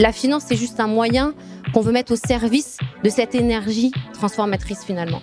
la 0.00 0.12
finance, 0.12 0.44
c'est 0.48 0.56
juste 0.56 0.80
un 0.80 0.86
moyen 0.86 1.34
qu'on 1.74 1.82
veut 1.82 1.92
mettre 1.92 2.12
au 2.12 2.16
service 2.16 2.78
de 3.04 3.10
cette 3.10 3.34
énergie 3.34 3.92
transformatrice 4.14 4.82
finalement. 4.84 5.20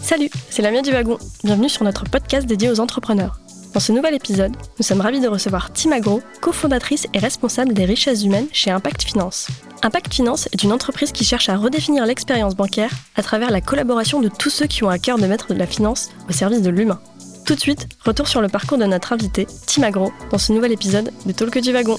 Salut, 0.00 0.30
c'est 0.50 0.62
Lamia 0.62 0.82
du 0.82 0.92
Wagon. 0.92 1.18
Bienvenue 1.44 1.68
sur 1.68 1.84
notre 1.84 2.04
podcast 2.04 2.46
dédié 2.46 2.70
aux 2.70 2.80
entrepreneurs. 2.80 3.40
Dans 3.74 3.80
ce 3.80 3.92
nouvel 3.92 4.14
épisode, 4.14 4.56
nous 4.78 4.84
sommes 4.84 5.02
ravis 5.02 5.20
de 5.20 5.28
recevoir 5.28 5.72
Tim 5.72 5.92
Agro, 5.92 6.22
cofondatrice 6.40 7.06
et 7.12 7.18
responsable 7.18 7.74
des 7.74 7.84
richesses 7.84 8.22
humaines 8.22 8.46
chez 8.52 8.70
Impact 8.70 9.02
Finance. 9.02 9.48
Impact 9.82 10.14
Finance 10.14 10.48
est 10.52 10.62
une 10.62 10.72
entreprise 10.72 11.12
qui 11.12 11.24
cherche 11.24 11.50
à 11.50 11.56
redéfinir 11.56 12.06
l'expérience 12.06 12.56
bancaire 12.56 12.90
à 13.16 13.22
travers 13.22 13.50
la 13.50 13.60
collaboration 13.60 14.22
de 14.22 14.28
tous 14.28 14.48
ceux 14.48 14.66
qui 14.66 14.84
ont 14.84 14.88
à 14.88 14.98
cœur 14.98 15.18
de 15.18 15.26
mettre 15.26 15.52
de 15.52 15.58
la 15.58 15.66
finance 15.66 16.10
au 16.30 16.32
service 16.32 16.62
de 16.62 16.70
l'humain. 16.70 17.00
Tout 17.44 17.54
de 17.54 17.60
suite, 17.60 17.88
retour 18.00 18.26
sur 18.26 18.40
le 18.40 18.48
parcours 18.48 18.78
de 18.78 18.86
notre 18.86 19.12
invité, 19.12 19.46
Tim 19.66 19.82
Agro, 19.82 20.12
dans 20.30 20.38
ce 20.38 20.52
nouvel 20.52 20.72
épisode 20.72 21.12
de 21.26 21.32
Talk 21.32 21.58
du 21.58 21.72
Wagon. 21.72 21.98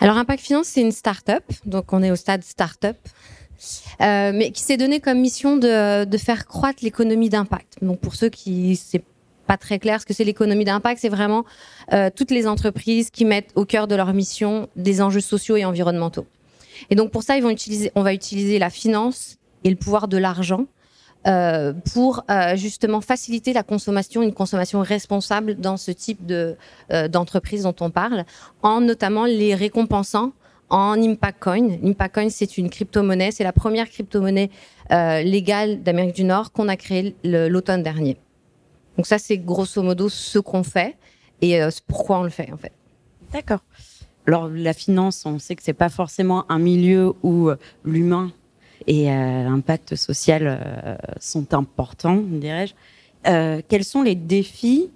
Alors 0.00 0.18
Impact 0.18 0.42
Finance, 0.42 0.66
c'est 0.66 0.82
une 0.82 0.92
start-up, 0.92 1.42
donc 1.64 1.92
on 1.92 2.02
est 2.02 2.10
au 2.10 2.16
stade 2.16 2.44
start-up, 2.44 2.96
euh, 4.02 4.32
mais 4.34 4.50
qui 4.50 4.62
s'est 4.62 4.76
donné 4.76 5.00
comme 5.00 5.18
mission 5.18 5.56
de, 5.56 6.06
faire 6.18 6.46
croître 6.46 6.80
l'économie 6.82 7.30
d'impact. 7.30 7.78
Donc 7.80 8.00
pour 8.00 8.14
ceux 8.14 8.28
qui 8.28 8.76
c'est 8.76 9.02
pas 9.46 9.56
très 9.56 9.78
clair 9.78 10.00
ce 10.00 10.06
que 10.06 10.12
c'est 10.12 10.24
l'économie 10.24 10.64
d'impact, 10.64 11.00
c'est 11.00 11.08
vraiment 11.08 11.44
euh, 11.92 12.10
toutes 12.14 12.30
les 12.30 12.46
entreprises 12.46 13.10
qui 13.10 13.24
mettent 13.24 13.52
au 13.54 13.64
cœur 13.64 13.86
de 13.86 13.94
leur 13.94 14.12
mission 14.12 14.68
des 14.76 15.00
enjeux 15.00 15.20
sociaux 15.20 15.56
et 15.56 15.64
environnementaux. 15.64 16.26
Et 16.90 16.94
donc 16.94 17.10
pour 17.10 17.22
ça, 17.22 17.36
ils 17.36 17.42
vont 17.42 17.50
utiliser, 17.50 17.90
on 17.94 18.02
va 18.02 18.12
utiliser 18.12 18.58
la 18.58 18.68
finance 18.68 19.38
et 19.64 19.70
le 19.70 19.76
pouvoir 19.76 20.08
de 20.08 20.18
l'argent 20.18 20.66
euh, 21.26 21.72
pour 21.92 22.24
euh, 22.30 22.54
justement 22.54 23.00
faciliter 23.00 23.52
la 23.52 23.64
consommation, 23.64 24.22
une 24.22 24.32
consommation 24.32 24.80
responsable 24.80 25.56
dans 25.56 25.76
ce 25.76 25.90
type 25.90 26.24
de 26.24 26.56
euh, 26.92 27.08
d'entreprise 27.08 27.64
dont 27.64 27.74
on 27.80 27.90
parle, 27.90 28.24
en 28.62 28.80
notamment 28.80 29.24
les 29.24 29.56
récompensant 29.56 30.32
en 30.70 30.92
Impact 30.92 31.42
Coin. 31.42 31.68
Impact 31.82 32.14
Coin, 32.14 32.28
c'est 32.28 32.58
une 32.58 32.70
crypto-monnaie, 32.70 33.32
c'est 33.32 33.42
la 33.42 33.52
première 33.52 33.88
crypto-monnaie 33.88 34.50
légale 34.90 35.82
d'Amérique 35.82 36.14
du 36.14 36.24
Nord 36.24 36.52
qu'on 36.52 36.68
a 36.68 36.76
créée 36.76 37.16
l'automne 37.24 37.82
dernier. 37.82 38.16
Donc 38.96 39.06
ça, 39.06 39.18
c'est 39.18 39.38
grosso 39.38 39.82
modo 39.82 40.08
ce 40.08 40.38
qu'on 40.38 40.62
fait 40.62 40.96
et 41.40 41.60
pourquoi 41.86 42.18
on 42.18 42.22
le 42.24 42.30
fait 42.30 42.52
en 42.52 42.56
fait. 42.56 42.72
D'accord. 43.32 43.60
Alors 44.26 44.48
la 44.48 44.72
finance, 44.72 45.24
on 45.24 45.38
sait 45.38 45.54
que 45.54 45.62
c'est 45.62 45.72
pas 45.72 45.88
forcément 45.88 46.50
un 46.50 46.58
milieu 46.58 47.14
où 47.22 47.50
l'humain 47.84 48.32
et 48.86 49.10
euh, 49.10 49.44
l'impact 49.44 49.94
social 49.94 50.42
euh, 50.46 50.96
sont 51.20 51.54
importants, 51.54 52.22
dirais-je. 52.24 52.74
Euh, 53.26 53.60
quels 53.68 53.84
sont 53.84 54.02
les 54.02 54.14
défis 54.14 54.90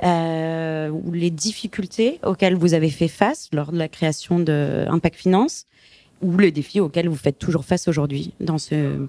ou 0.00 1.12
les 1.12 1.30
difficultés 1.30 2.20
auxquelles 2.22 2.54
vous 2.54 2.74
avez 2.74 2.88
fait 2.88 3.08
face 3.08 3.48
lors 3.52 3.72
de 3.72 3.78
la 3.78 3.88
création 3.88 4.38
de 4.38 4.86
Impact 4.88 5.16
Finance 5.16 5.66
ou 6.22 6.38
les 6.38 6.52
défis 6.52 6.78
auxquels 6.78 7.08
vous 7.08 7.16
faites 7.16 7.38
toujours 7.38 7.64
face 7.64 7.88
aujourd'hui 7.88 8.32
dans 8.38 8.58
ce 8.58 9.08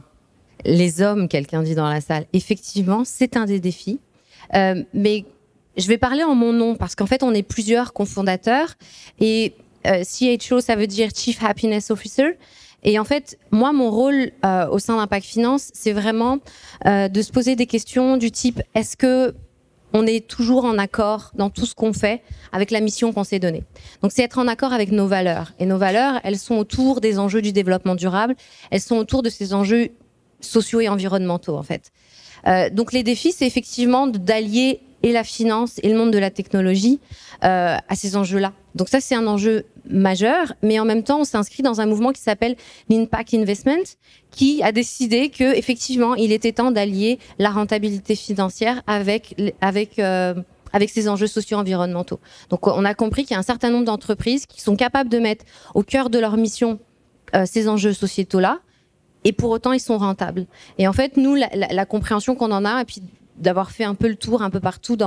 les 0.66 1.04
hommes, 1.04 1.28
quelqu'un 1.28 1.62
dit 1.62 1.76
dans 1.76 1.88
la 1.88 2.02
salle. 2.02 2.26
Effectivement, 2.34 3.04
c'est 3.06 3.38
un 3.38 3.46
des 3.46 3.60
défis. 3.60 4.00
mais 4.52 5.26
je 5.78 5.88
vais 5.88 6.00
parler 6.00 6.24
en 6.24 6.34
mon 6.34 6.54
nom 6.54 6.76
parce 6.76 6.96
qu'en 6.96 7.06
fait, 7.06 7.22
on 7.22 7.36
est 7.36 7.44
plusieurs 7.44 7.94
cofondateurs 7.94 8.74
et 9.20 9.54
CHO, 9.86 10.60
ça 10.60 10.76
veut 10.76 10.88
dire 10.88 11.12
Chief 11.16 11.44
Happiness 11.44 11.92
Officer. 11.92 12.36
Et 12.84 13.00
en 13.00 13.04
fait, 13.04 13.38
moi, 13.52 13.74
mon 13.74 13.92
rôle 13.92 14.32
euh, 14.46 14.68
au 14.70 14.80
sein 14.80 14.98
d'Impact 14.98 15.26
Finance, 15.26 15.72
c'est 15.74 15.94
vraiment 15.94 16.40
euh, 16.86 17.08
de 17.08 17.22
se 17.22 17.32
poser 17.32 17.56
des 17.56 17.66
questions 17.66 18.18
du 18.18 18.32
type 18.32 18.62
est-ce 18.76 18.96
que 18.96 19.36
on 19.92 20.06
est 20.06 20.28
toujours 20.28 20.66
en 20.66 20.78
accord 20.78 21.32
dans 21.34 21.50
tout 21.50 21.66
ce 21.66 21.74
qu'on 21.74 21.94
fait 21.94 22.22
avec 22.52 22.70
la 22.70 22.80
mission 22.80 23.12
qu'on 23.12 23.24
s'est 23.24 23.40
donnée? 23.40 23.64
Donc, 24.04 24.12
c'est 24.12 24.22
être 24.22 24.38
en 24.38 24.48
accord 24.48 24.72
avec 24.72 24.92
nos 24.92 25.08
valeurs. 25.08 25.54
Et 25.58 25.66
nos 25.66 25.80
valeurs, 25.80 26.20
elles 26.24 26.38
sont 26.38 26.58
autour 26.58 27.02
des 27.02 27.18
enjeux 27.18 27.42
du 27.42 27.52
développement 27.52 27.96
durable. 27.96 28.36
Elles 28.70 28.82
sont 28.82 28.98
autour 28.98 29.24
de 29.24 29.30
ces 29.30 29.54
enjeux 29.56 29.90
sociaux 30.42 30.80
et 30.80 30.90
environnementaux, 30.90 31.58
en 31.58 31.64
fait. 31.64 31.92
Euh, 32.46 32.70
donc, 32.70 32.94
les 32.94 33.02
défis, 33.02 33.32
c'est 33.32 33.48
effectivement 33.48 34.06
d'allier 34.06 34.80
et 35.02 35.12
la 35.12 35.24
finance 35.24 35.80
et 35.82 35.90
le 35.90 35.98
monde 35.98 36.12
de 36.12 36.20
la 36.20 36.30
technologie 36.30 37.00
à 37.42 37.96
ces 37.96 38.18
enjeux-là. 38.18 38.52
Donc 38.80 38.88
ça, 38.88 39.02
c'est 39.02 39.14
un 39.14 39.28
enjeu 39.28 39.66
majeur, 39.90 40.54
mais 40.64 40.80
en 40.80 40.86
même 40.86 41.04
temps, 41.04 41.20
on 41.20 41.24
s'inscrit 41.26 41.62
dans 41.64 41.82
un 41.82 41.86
mouvement 41.86 42.14
qui 42.14 42.22
s'appelle 42.22 42.56
l'Impact 42.88 43.34
Investment, 43.34 43.84
qui 44.32 44.64
a 44.64 44.72
décidé 44.72 45.30
que 45.30 45.54
effectivement, 45.56 46.16
il 46.16 46.32
était 46.32 46.54
temps 46.54 46.72
d'allier 46.72 47.20
la 47.40 47.50
rentabilité 47.50 48.16
financière 48.16 48.82
avec 48.88 49.36
avec 49.60 50.00
euh, 50.00 50.34
avec 50.72 50.90
ces 50.90 51.10
enjeux 51.10 51.28
socio-environnementaux. 51.28 52.22
Donc, 52.50 52.68
on 52.68 52.86
a 52.86 52.94
compris 52.94 53.24
qu'il 53.24 53.34
y 53.34 53.36
a 53.36 53.40
un 53.40 53.44
certain 53.44 53.70
nombre 53.70 53.86
d'entreprises 53.86 54.46
qui 54.46 54.62
sont 54.62 54.78
capables 54.78 55.10
de 55.10 55.20
mettre 55.20 55.44
au 55.76 55.84
cœur 55.84 56.10
de 56.10 56.18
leur 56.18 56.38
mission 56.38 56.80
euh, 57.36 57.44
ces 57.46 57.68
enjeux 57.68 57.94
sociétaux-là, 57.94 58.60
et 59.26 59.34
pour 59.34 59.50
autant, 59.50 59.74
ils 59.74 59.82
sont 59.82 59.98
rentables. 59.98 60.46
Et 60.78 60.88
en 60.88 60.94
fait, 60.94 61.18
nous, 61.18 61.36
la, 61.36 61.86
compréhension 61.86 62.36
qu'on 62.36 62.52
en 62.52 62.64
a, 62.64 62.82
et 62.82 62.86
puis 62.86 63.02
d'avoir 63.36 63.72
fait 63.72 63.84
un 63.84 63.96
peu 63.96 64.08
le 64.08 64.16
tour 64.16 64.42
un 64.42 64.50
peu 64.50 64.62
partout 64.62 64.98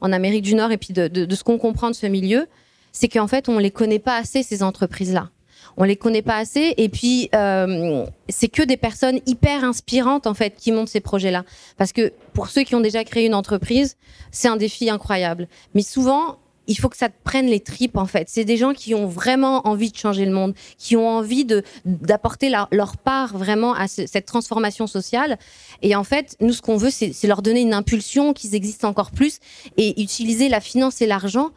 en 0.00 0.12
Amérique 0.12 0.42
du 0.42 0.54
Nord 0.54 0.72
et 0.72 0.78
puis 0.78 0.92
de, 0.92 1.34
ce 1.34 1.44
qu'on 1.44 1.58
comprend 1.58 1.90
de 1.90 1.94
ce 1.94 2.06
milieu, 2.06 2.46
c'est 2.92 3.08
qu'en 3.08 3.26
fait, 3.26 3.48
on 3.48 3.58
les 3.58 3.70
connaît 3.70 3.98
pas 3.98 4.16
assez, 4.16 4.42
ces 4.42 4.62
entreprises-là. 4.62 5.30
On 5.76 5.84
les 5.84 5.96
connaît 5.96 6.22
pas 6.22 6.36
assez 6.36 6.74
et 6.76 6.88
puis 6.88 7.28
euh, 7.34 8.04
c'est 8.28 8.48
que 8.48 8.62
des 8.62 8.76
personnes 8.76 9.20
hyper 9.26 9.64
inspirantes 9.64 10.26
en 10.26 10.34
fait 10.34 10.54
qui 10.56 10.72
montent 10.72 10.88
ces 10.88 11.00
projets-là. 11.00 11.44
Parce 11.76 11.92
que 11.92 12.12
pour 12.32 12.48
ceux 12.48 12.62
qui 12.62 12.74
ont 12.74 12.80
déjà 12.80 13.04
créé 13.04 13.26
une 13.26 13.34
entreprise, 13.34 13.96
c'est 14.32 14.48
un 14.48 14.56
défi 14.56 14.90
incroyable. 14.90 15.48
Mais 15.74 15.82
souvent, 15.82 16.38
il 16.66 16.78
faut 16.78 16.88
que 16.88 16.96
ça 16.96 17.08
te 17.08 17.14
prenne 17.24 17.46
les 17.46 17.60
tripes 17.60 17.96
en 17.96 18.06
fait. 18.06 18.28
C'est 18.28 18.44
des 18.44 18.56
gens 18.56 18.74
qui 18.74 18.94
ont 18.94 19.06
vraiment 19.06 19.66
envie 19.66 19.90
de 19.90 19.96
changer 19.96 20.24
le 20.24 20.32
monde, 20.32 20.54
qui 20.78 20.96
ont 20.96 21.08
envie 21.08 21.44
de 21.44 21.62
d'apporter 21.84 22.48
leur, 22.48 22.96
part 22.96 23.36
vraiment 23.36 23.74
à 23.74 23.88
cette 23.88 24.26
transformation 24.26 24.86
sociale. 24.86 25.38
Et 25.82 25.96
en 25.96 26.04
fait, 26.04 26.36
nous 26.40 26.52
ce 26.52 26.62
qu'on 26.62 26.76
veut, 26.76 26.90
c'est 26.90 27.26
leur 27.26 27.42
donner 27.42 27.62
une 27.62 27.74
impulsion, 27.74 28.32
qu'ils 28.32 28.54
existent 28.54 28.88
encore 28.88 29.10
plus 29.10 29.38
et 29.76 30.00
utiliser 30.00 30.48
la 30.48 30.60
finance 30.60 31.02
et 31.02 31.06
l'argent 31.06 31.50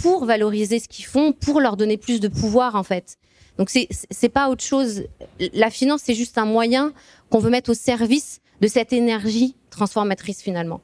pour 0.00 0.24
valoriser 0.24 0.78
ce 0.78 0.88
qu'ils 0.88 1.04
font, 1.04 1.32
pour 1.32 1.60
leur 1.60 1.76
donner 1.76 1.96
plus 1.96 2.20
de 2.20 2.28
pouvoir 2.28 2.74
en 2.74 2.82
fait. 2.82 3.16
Donc 3.58 3.70
c'est 3.70 3.88
c'est 4.10 4.28
pas 4.28 4.48
autre 4.48 4.64
chose. 4.64 5.04
La 5.52 5.70
finance 5.70 6.02
c'est 6.04 6.14
juste 6.14 6.38
un 6.38 6.44
moyen 6.44 6.92
qu'on 7.30 7.38
veut 7.38 7.50
mettre 7.50 7.70
au 7.70 7.74
service 7.74 8.40
de 8.60 8.68
cette 8.68 8.92
énergie 8.92 9.56
transformatrice 9.70 10.42
finalement. 10.42 10.80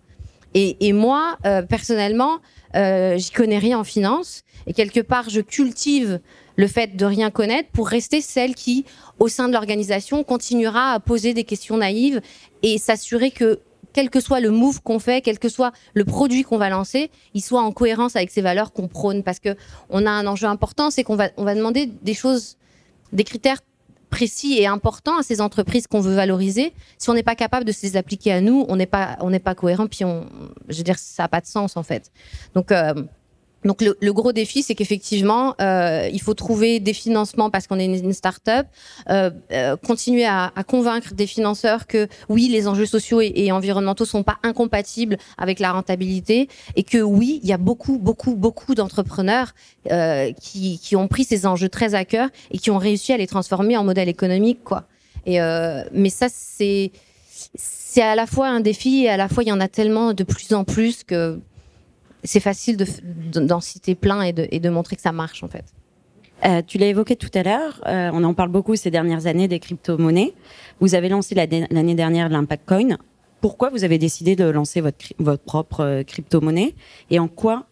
Et, 0.57 0.93
moi, 0.93 1.37
euh, 1.47 1.63
personnellement, 1.63 2.39
euh, 2.77 3.19
j'y 3.19 3.33
connais 3.33 3.59
rien 3.59 3.77
en 3.81 3.85
finance. 3.85 4.45
Et 4.69 4.73
quelque 4.73 5.01
part, 5.01 5.29
je 5.29 5.41
cultive 5.41 6.21
le 6.55 6.69
fait 6.69 6.97
de 6.97 7.05
rien 7.05 7.31
connaître 7.33 7.71
pour 7.71 7.89
rester 7.89 8.21
celle 8.21 8.55
qui, 8.55 8.85
au 9.19 9.27
sein 9.27 9.49
de 9.49 9.53
l'organisation, 9.53 10.23
continuera 10.23 10.93
à 10.93 11.01
poser 11.01 11.35
des 11.35 11.43
questions 11.43 11.77
naïves 11.77 12.21
et 12.63 12.79
s'assurer 12.79 13.33
que 13.33 13.59
quel 13.95 14.11
que 14.11 14.21
soit 14.21 14.41
le 14.41 14.51
move 14.51 14.83
qu'on 14.83 14.99
fait, 14.99 15.23
quel 15.23 15.39
que 15.39 15.49
soit 15.49 15.73
le 15.95 16.05
produit 16.05 16.43
qu'on 16.43 16.59
va 16.59 16.69
lancer, 16.69 17.11
il 17.33 17.41
soit 17.41 17.63
en 17.63 17.73
cohérence 17.73 18.17
avec 18.17 18.31
ces 18.31 18.43
valeurs 18.43 18.73
qu'on 18.73 18.89
prône. 18.89 19.23
Parce 19.23 19.39
que 19.39 19.57
on 19.89 20.05
a 20.05 20.11
un 20.11 20.27
enjeu 20.27 20.47
important, 20.47 20.91
c'est 20.91 21.05
qu'on 21.05 21.17
va, 21.17 21.31
on 21.39 21.45
va 21.45 21.55
demander 21.55 21.87
des 21.87 22.15
choses, 22.15 22.59
des 23.13 23.25
critères 23.25 23.61
précis 24.11 24.59
et 24.59 24.67
important 24.67 25.19
à 25.19 25.23
ces 25.23 25.41
entreprises 25.41 25.87
qu'on 25.87 26.01
veut 26.01 26.15
valoriser. 26.15 26.73
Si 26.99 27.09
on 27.09 27.15
n'est 27.15 27.23
pas 27.23 27.35
capable 27.35 27.65
de 27.65 27.73
se 27.73 27.83
les 27.83 27.97
appliquer 27.97 28.33
à 28.33 28.41
nous, 28.41 28.67
on 28.69 28.77
n'est 28.77 28.87
pas, 28.87 29.17
on 29.21 29.31
n'est 29.31 29.41
pas 29.41 29.55
cohérent. 29.55 29.87
Puis 29.87 30.05
on, 30.05 30.27
je 30.69 30.77
veux 30.77 30.85
dire, 30.85 30.99
ça 30.99 31.25
n'a 31.25 31.29
pas 31.29 31.41
de 31.41 31.47
sens 31.47 31.77
en 31.77 31.83
fait. 31.83 32.13
Donc 32.55 32.71
euh, 32.71 32.95
donc 33.65 33.81
le, 33.81 34.13
gros 34.13 34.33
défi, 34.33 34.63
c'est 34.63 34.75
qu'effectivement, 34.75 35.55
euh, 35.61 36.09
il 36.13 36.21
faut 36.21 36.35
trouver 36.35 36.81
des 36.81 36.93
financements 36.93 37.49
parce 37.49 37.67
qu'on 37.67 37.79
est 37.79 37.87
une, 37.87 38.13
start-up, 38.13 38.67
euh, 39.09 39.31
euh, 39.53 39.77
continuer 39.77 40.27
à, 40.27 40.53
convaincre 40.67 41.15
des 41.15 41.27
financeurs 41.27 41.87
que 41.87 42.07
oui, 42.29 42.49
les 42.49 42.69
enjeux 42.69 42.87
sociaux 42.87 43.21
et, 43.23 43.33
et, 43.35 43.53
environnementaux 43.53 44.05
sont 44.05 44.23
pas 44.23 44.37
incompatibles 44.43 45.17
avec 45.39 45.61
la 45.61 45.73
rentabilité 45.73 46.49
et 46.77 46.83
que 46.83 46.99
oui, 46.99 47.41
il 47.43 47.49
y 47.49 47.53
a 47.53 47.59
beaucoup, 47.59 47.99
beaucoup, 47.99 48.35
beaucoup 48.35 48.75
d'entrepreneurs 48.75 49.55
qui, 50.41 50.79
qui 50.79 50.97
ont 50.97 51.09
pris 51.09 51.25
ces 51.25 51.47
enjeux 51.47 51.69
très 51.69 51.95
à 51.95 52.05
cœur 52.05 52.29
et 52.51 52.59
qui 52.59 52.71
ont 52.71 52.79
réussi 52.79 53.13
à 53.13 53.17
les 53.17 53.27
transformer 53.27 53.77
en 53.77 53.85
modèle 53.85 54.09
économique, 54.09 54.63
quoi. 54.65 54.85
Et 55.27 55.39
mais 55.93 56.11
ça, 56.11 56.27
c'est 56.31 56.91
c'est 57.55 58.03
à 58.03 58.15
la 58.15 58.27
fois 58.27 58.49
un 58.49 58.61
défi 58.61 59.05
et 59.05 59.09
à 59.09 59.17
la 59.17 59.29
fois 59.29 59.43
il 59.43 59.49
y 59.49 59.53
en 59.53 59.61
a 59.61 59.69
tellement 59.69 60.13
de 60.13 60.25
plus 60.25 60.53
en 60.53 60.65
plus 60.65 61.05
que 61.05 61.39
c'est 62.25 62.41
facile 62.41 62.77
d'en 63.33 63.61
citer 63.61 63.95
plein 63.95 64.23
et 64.23 64.33
de, 64.33 64.71
montrer 64.71 64.97
que 64.97 65.03
ça 65.03 65.13
marche 65.13 65.43
en 65.43 65.49
fait. 65.49 65.65
Euh, 66.45 66.63
tu 66.67 66.79
l'as 66.79 66.89
évoqué 66.89 67.17
tout 67.17 67.31
à 67.35 67.43
l'heure, 67.43 67.81
euh, 67.87 68.11
on 68.13 68.25
en 68.25 68.35
parle 68.35 68.51
beaucoup 68.51 68.75
ces 68.77 68.91
dernières 68.91 69.27
années 69.27 69.47
des 69.47 69.61
crypto-monnaies. 69.61 70.35
Vous 70.81 70.95
avez 70.95 71.09
lancé 71.09 71.35
l'année 71.35 71.95
dernière 71.95 72.29
l'Impact 72.29 72.67
Coin. 72.67 72.99
Pourquoi 73.41 73.71
vous 73.71 73.85
avez 73.85 73.99
décidé 73.99 74.37
de 74.37 74.45
lancer 74.45 74.81
votre, 74.81 75.05
votre 75.19 75.43
propre 75.43 75.81
euh, 75.81 76.03
crypto-monnaie 76.03 76.75
et 77.11 77.19
en 77.19 77.29
quoi 77.29 77.67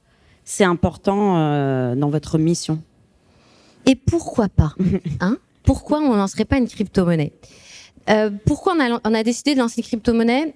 c'est 0.45 0.65
important 0.65 1.95
dans 1.95 2.11
votre 2.11 2.37
mission? 2.37 2.83
Et 3.87 3.95
pourquoi 3.95 4.49
pas? 4.49 4.75
Hein? 5.21 5.39
Pourquoi 5.63 6.01
on 6.01 6.13
ne 6.13 6.17
lancerait 6.17 6.45
pas 6.45 6.59
une 6.59 6.67
crypto-monnaie? 6.67 7.33
Pourquoi 8.45 8.75
on 8.77 8.81
a, 8.81 9.01
on 9.05 9.15
a 9.15 9.23
décidé 9.23 9.55
de 9.55 9.61
lancer 9.61 9.81
une 9.81 9.85
crypto-monnaie? 9.85 10.55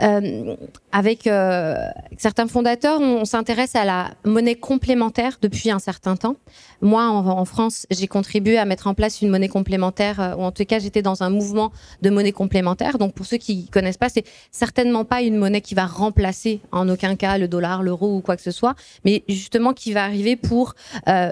Euh, 0.00 0.56
avec 0.92 1.26
euh, 1.26 1.74
certains 2.16 2.46
fondateurs, 2.46 3.00
on, 3.00 3.24
s'intéresse 3.24 3.74
à 3.74 3.84
la 3.84 4.10
monnaie 4.24 4.54
complémentaire 4.54 5.38
depuis 5.42 5.70
un 5.70 5.78
certain 5.78 6.16
temps. 6.16 6.36
Moi, 6.80 7.04
en, 7.04 7.44
France, 7.44 7.86
j'ai 7.90 8.06
contribué 8.06 8.58
à 8.58 8.64
mettre 8.64 8.86
en 8.86 8.94
place 8.94 9.22
une 9.22 9.28
monnaie 9.28 9.48
complémentaire, 9.48 10.20
euh, 10.20 10.34
ou 10.36 10.42
en 10.42 10.52
tout 10.52 10.64
cas, 10.64 10.78
j'étais 10.78 11.02
dans 11.02 11.22
un 11.22 11.30
mouvement 11.30 11.72
de 12.02 12.10
monnaie 12.10 12.32
complémentaire. 12.32 12.98
Donc, 12.98 13.14
pour 13.14 13.26
ceux 13.26 13.38
qui 13.38 13.66
connaissent 13.68 13.96
pas, 13.96 14.08
c'est 14.08 14.24
certainement 14.52 15.04
pas 15.04 15.22
une 15.22 15.36
monnaie 15.36 15.60
qui 15.60 15.74
va 15.74 15.86
remplacer 15.86 16.60
en 16.70 16.88
aucun 16.88 17.16
cas 17.16 17.38
le 17.38 17.48
dollar, 17.48 17.82
l'euro 17.82 18.16
ou 18.16 18.20
quoi 18.20 18.36
que 18.36 18.42
ce 18.42 18.52
soit, 18.52 18.74
mais 19.04 19.24
justement 19.28 19.72
qui 19.72 19.92
va 19.92 20.04
arriver 20.04 20.36
pour 20.36 20.74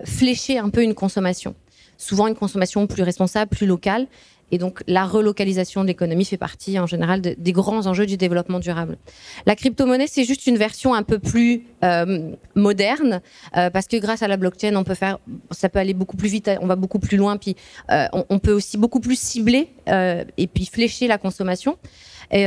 flécher 0.04 0.58
un 0.58 0.70
peu 0.70 0.82
une 0.82 0.94
consommation. 0.94 1.54
Souvent 1.98 2.26
une 2.26 2.34
consommation 2.34 2.86
plus 2.86 3.02
responsable, 3.02 3.50
plus 3.50 3.66
locale. 3.66 4.06
Et 4.52 4.58
donc, 4.58 4.82
la 4.86 5.04
relocalisation 5.04 5.82
de 5.82 5.88
l'économie 5.88 6.24
fait 6.24 6.36
partie, 6.36 6.78
en 6.78 6.86
général, 6.86 7.20
des 7.20 7.52
grands 7.52 7.86
enjeux 7.86 8.06
du 8.06 8.16
développement 8.16 8.60
durable. 8.60 8.96
La 9.44 9.56
crypto-monnaie, 9.56 10.06
c'est 10.06 10.24
juste 10.24 10.46
une 10.46 10.56
version 10.56 10.94
un 10.94 11.02
peu 11.02 11.18
plus 11.18 11.64
euh, 11.82 12.30
moderne, 12.54 13.20
euh, 13.56 13.70
parce 13.70 13.86
que 13.86 13.96
grâce 13.96 14.22
à 14.22 14.28
la 14.28 14.36
blockchain, 14.36 14.76
on 14.76 14.84
peut 14.84 14.94
faire, 14.94 15.18
ça 15.50 15.68
peut 15.68 15.80
aller 15.80 15.94
beaucoup 15.94 16.16
plus 16.16 16.28
vite, 16.28 16.50
on 16.60 16.66
va 16.66 16.76
beaucoup 16.76 17.00
plus 17.00 17.16
loin, 17.16 17.36
puis 17.36 17.56
euh, 17.90 18.06
on, 18.12 18.38
peut 18.38 18.52
aussi 18.52 18.78
beaucoup 18.78 19.00
plus 19.00 19.18
cibler 19.18 19.70
et 19.88 20.46
puis 20.46 20.66
flécher 20.66 21.08
la 21.08 21.18
consommation. 21.18 21.76
Et, 22.30 22.46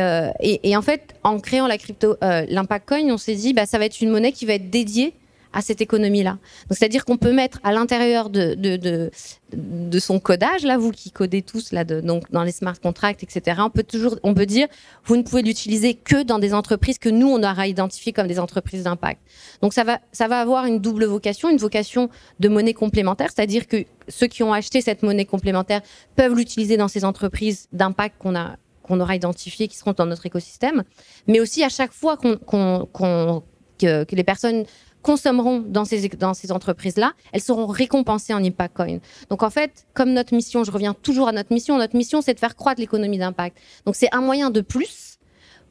en 0.78 0.82
fait, 0.82 1.16
en 1.24 1.40
créant 1.40 1.68
l'impact 1.68 2.88
coin, 2.88 3.12
on 3.12 3.18
s'est 3.18 3.36
dit, 3.36 3.54
bah, 3.54 3.66
ça 3.66 3.78
va 3.78 3.86
être 3.86 4.02
une 4.02 4.10
monnaie 4.10 4.32
qui 4.32 4.46
va 4.46 4.54
être 4.54 4.70
dédiée 4.70 5.14
à 5.54 5.62
cette 5.62 5.82
économie-là. 5.82 6.32
Donc, 6.32 6.78
c'est-à-dire 6.78 7.06
qu'on 7.06 7.18
peut 7.18 7.34
mettre 7.34 7.60
à 7.64 7.72
l'intérieur 7.72 8.30
de, 8.30 8.54
de, 8.54 9.10
de, 9.54 10.00
son 10.00 10.20
codage, 10.20 10.64
là, 10.64 10.78
vous 10.78 10.92
qui 10.92 11.12
codez 11.12 11.42
tous, 11.42 11.72
là, 11.72 11.84
donc 11.84 12.30
dans 12.32 12.44
les 12.44 12.52
smart 12.52 12.80
contracts, 12.80 13.24
etc., 13.24 13.60
on 13.64 13.70
peut 13.70 13.84
toujours, 13.84 14.18
on 14.24 14.34
peut 14.34 14.46
dire, 14.46 14.68
vous 15.06 15.18
ne 15.18 15.24
pouvez 15.24 15.42
l'utiliser 15.42 15.96
que 15.96 16.24
dans 16.24 16.40
des 16.40 16.54
entreprises 16.54 17.00
que 17.00 17.10
nous, 17.10 17.28
on 17.28 17.42
aura 17.44 17.68
identifiées 17.68 18.14
comme 18.14 18.28
des 18.28 18.40
entreprises 18.40 18.84
d'impact. 18.84 19.22
Donc, 19.62 19.74
ça 19.74 19.84
va, 19.84 20.00
ça 20.12 20.28
va 20.28 20.40
avoir 20.40 20.66
une 20.66 20.80
double 20.80 21.06
vocation, 21.06 21.50
une 21.50 21.58
vocation 21.58 22.10
de 22.40 22.48
monnaie 22.48 22.74
complémentaire, 22.74 23.30
c'est-à-dire 23.34 23.68
que 23.68 23.86
ceux 24.08 24.28
qui 24.28 24.44
ont 24.44 24.54
acheté 24.54 24.82
cette 24.82 25.04
monnaie 25.04 25.26
complémentaire 25.26 25.82
peuvent 26.16 26.36
l'utiliser 26.36 26.78
dans 26.78 26.88
ces 26.88 27.06
entreprises 27.06 27.68
d'impact 27.74 28.18
qu'on 28.20 28.36
a 28.36 28.58
qu'on 28.90 29.00
aura 29.02 29.16
identifiées, 29.16 29.68
qui 29.68 29.78
seront 29.78 29.94
dans 29.94 30.08
notre 30.08 30.26
écosystème, 30.26 30.84
mais 31.28 31.40
aussi 31.40 31.64
à 31.64 31.70
chaque 31.70 31.94
fois 31.94 32.18
qu'on, 32.18 32.38
qu'on, 32.38 33.44
que 33.80 34.16
les 34.16 34.24
personnes 34.24 34.66
consommeront 35.02 35.60
dans 35.60 35.86
ces, 35.86 36.52
entreprises-là, 36.52 37.14
elles 37.32 37.42
seront 37.42 37.68
récompensées 37.68 38.34
en 38.34 38.44
impact 38.44 38.76
coin. 38.76 38.98
Donc 39.30 39.44
en 39.44 39.50
fait, 39.50 39.88
comme 39.94 40.14
notre 40.14 40.34
mission, 40.34 40.64
je 40.64 40.72
reviens 40.72 40.94
toujours 40.94 41.28
à 41.28 41.32
notre 41.32 41.54
mission, 41.54 41.78
notre 41.78 41.96
mission 41.96 42.22
c'est 42.22 42.34
de 42.34 42.40
faire 42.40 42.56
croître 42.56 42.82
l'économie 42.82 43.18
d'impact. 43.18 43.58
Donc 43.86 43.96
c'est 43.96 44.14
un 44.14 44.22
moyen 44.22 44.50
de 44.50 44.62
plus 44.62 45.20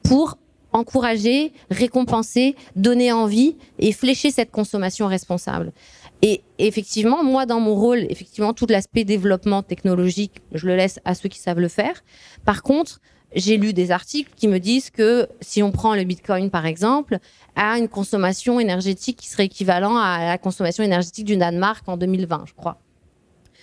pour 0.02 0.38
encourager, 0.72 1.52
récompenser, 1.70 2.54
donner 2.76 3.12
envie 3.12 3.56
et 3.78 3.92
flécher 3.92 4.30
cette 4.30 4.50
consommation 4.50 5.06
responsable. 5.06 5.72
Et 6.20 6.42
effectivement, 6.58 7.22
moi, 7.22 7.46
dans 7.46 7.60
mon 7.60 7.75
rôle, 7.75 8.06
effectivement, 8.10 8.52
tout 8.52 8.66
l'aspect 8.69 9.04
développement 9.04 9.62
technologique, 9.62 10.42
je 10.52 10.66
le 10.66 10.76
laisse 10.76 11.00
à 11.04 11.14
ceux 11.14 11.28
qui 11.28 11.38
savent 11.38 11.60
le 11.60 11.69
faire. 11.69 12.02
Par 12.44 12.62
contre, 12.62 13.00
j'ai 13.34 13.56
lu 13.56 13.72
des 13.72 13.90
articles 13.90 14.32
qui 14.36 14.48
me 14.48 14.58
disent 14.58 14.90
que 14.90 15.28
si 15.40 15.62
on 15.62 15.70
prend 15.70 15.94
le 15.94 16.04
Bitcoin 16.04 16.50
par 16.50 16.66
exemple, 16.66 17.19
a 17.56 17.78
une 17.78 17.88
consommation 17.88 18.58
énergétique 18.60 19.19
qui 19.19 19.28
serait 19.28 19.46
équivalent 19.46 19.96
à 19.96 20.25
la 20.25 20.38
consommation 20.38 20.82
énergétique 20.82 21.26
du 21.26 21.36
Danemark 21.36 21.86
en 21.88 21.96
2020, 21.96 22.44
je 22.46 22.54
crois. 22.54 22.78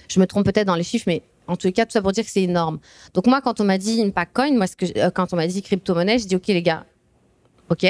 Je 0.08 0.20
me 0.20 0.28
trompe 0.28 0.46
peut-être 0.46 0.68
dans 0.68 0.76
les 0.76 0.84
chiffres, 0.84 1.06
mais 1.08 1.24
en 1.48 1.56
tout 1.56 1.72
cas, 1.72 1.86
tout 1.86 1.92
ça 1.92 2.02
pour 2.02 2.12
dire 2.12 2.24
que 2.24 2.30
c'est 2.30 2.44
énorme. 2.44 2.80
Donc 3.14 3.28
moi, 3.28 3.42
quand 3.42 3.60
on 3.60 3.64
m'a 3.64 3.78
dit 3.78 4.02
Impact 4.02 4.36
Coin, 4.36 4.52
moi, 4.56 4.66
euh, 4.98 5.10
quand 5.12 5.34
on 5.34 5.36
m'a 5.36 5.48
dit 5.48 5.62
crypto-monnaie, 5.62 6.20
je 6.20 6.28
dis 6.28 6.36
OK 6.36 6.48
les 6.48 6.62
gars, 6.62 6.86
OK, 7.70 7.86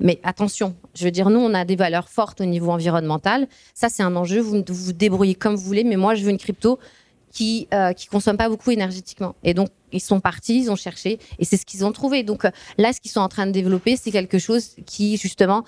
mais 0.00 0.18
attention, 0.22 0.74
je 0.94 1.04
veux 1.04 1.10
dire, 1.10 1.30
nous, 1.30 1.38
on 1.38 1.54
a 1.54 1.64
des 1.64 1.76
valeurs 1.76 2.08
fortes 2.08 2.40
au 2.40 2.44
niveau 2.44 2.70
environnemental. 2.70 3.46
Ça, 3.74 3.88
c'est 3.88 4.02
un 4.02 4.16
enjeu. 4.16 4.40
Vous 4.40 4.62
vous 4.66 4.92
débrouillez 4.92 5.34
comme 5.34 5.54
vous 5.54 5.62
voulez, 5.62 5.84
mais 5.84 5.96
moi, 5.96 6.14
je 6.14 6.24
veux 6.24 6.30
une 6.30 6.38
crypto 6.38 6.78
qui 7.34 7.68
euh, 7.74 7.92
qui 7.92 8.06
consomment 8.06 8.38
pas 8.38 8.48
beaucoup 8.48 8.70
énergétiquement. 8.70 9.34
Et 9.42 9.52
donc 9.52 9.68
ils 9.92 10.00
sont 10.00 10.20
partis, 10.20 10.60
ils 10.60 10.70
ont 10.70 10.76
cherché 10.76 11.18
et 11.38 11.44
c'est 11.44 11.58
ce 11.58 11.66
qu'ils 11.66 11.84
ont 11.84 11.92
trouvé. 11.92 12.22
Donc 12.22 12.44
euh, 12.44 12.50
là, 12.78 12.92
ce 12.92 13.00
qu'ils 13.00 13.10
sont 13.10 13.20
en 13.20 13.28
train 13.28 13.46
de 13.46 13.50
développer, 13.50 13.96
c'est 13.96 14.10
quelque 14.10 14.38
chose 14.38 14.76
qui 14.86 15.18
justement 15.18 15.64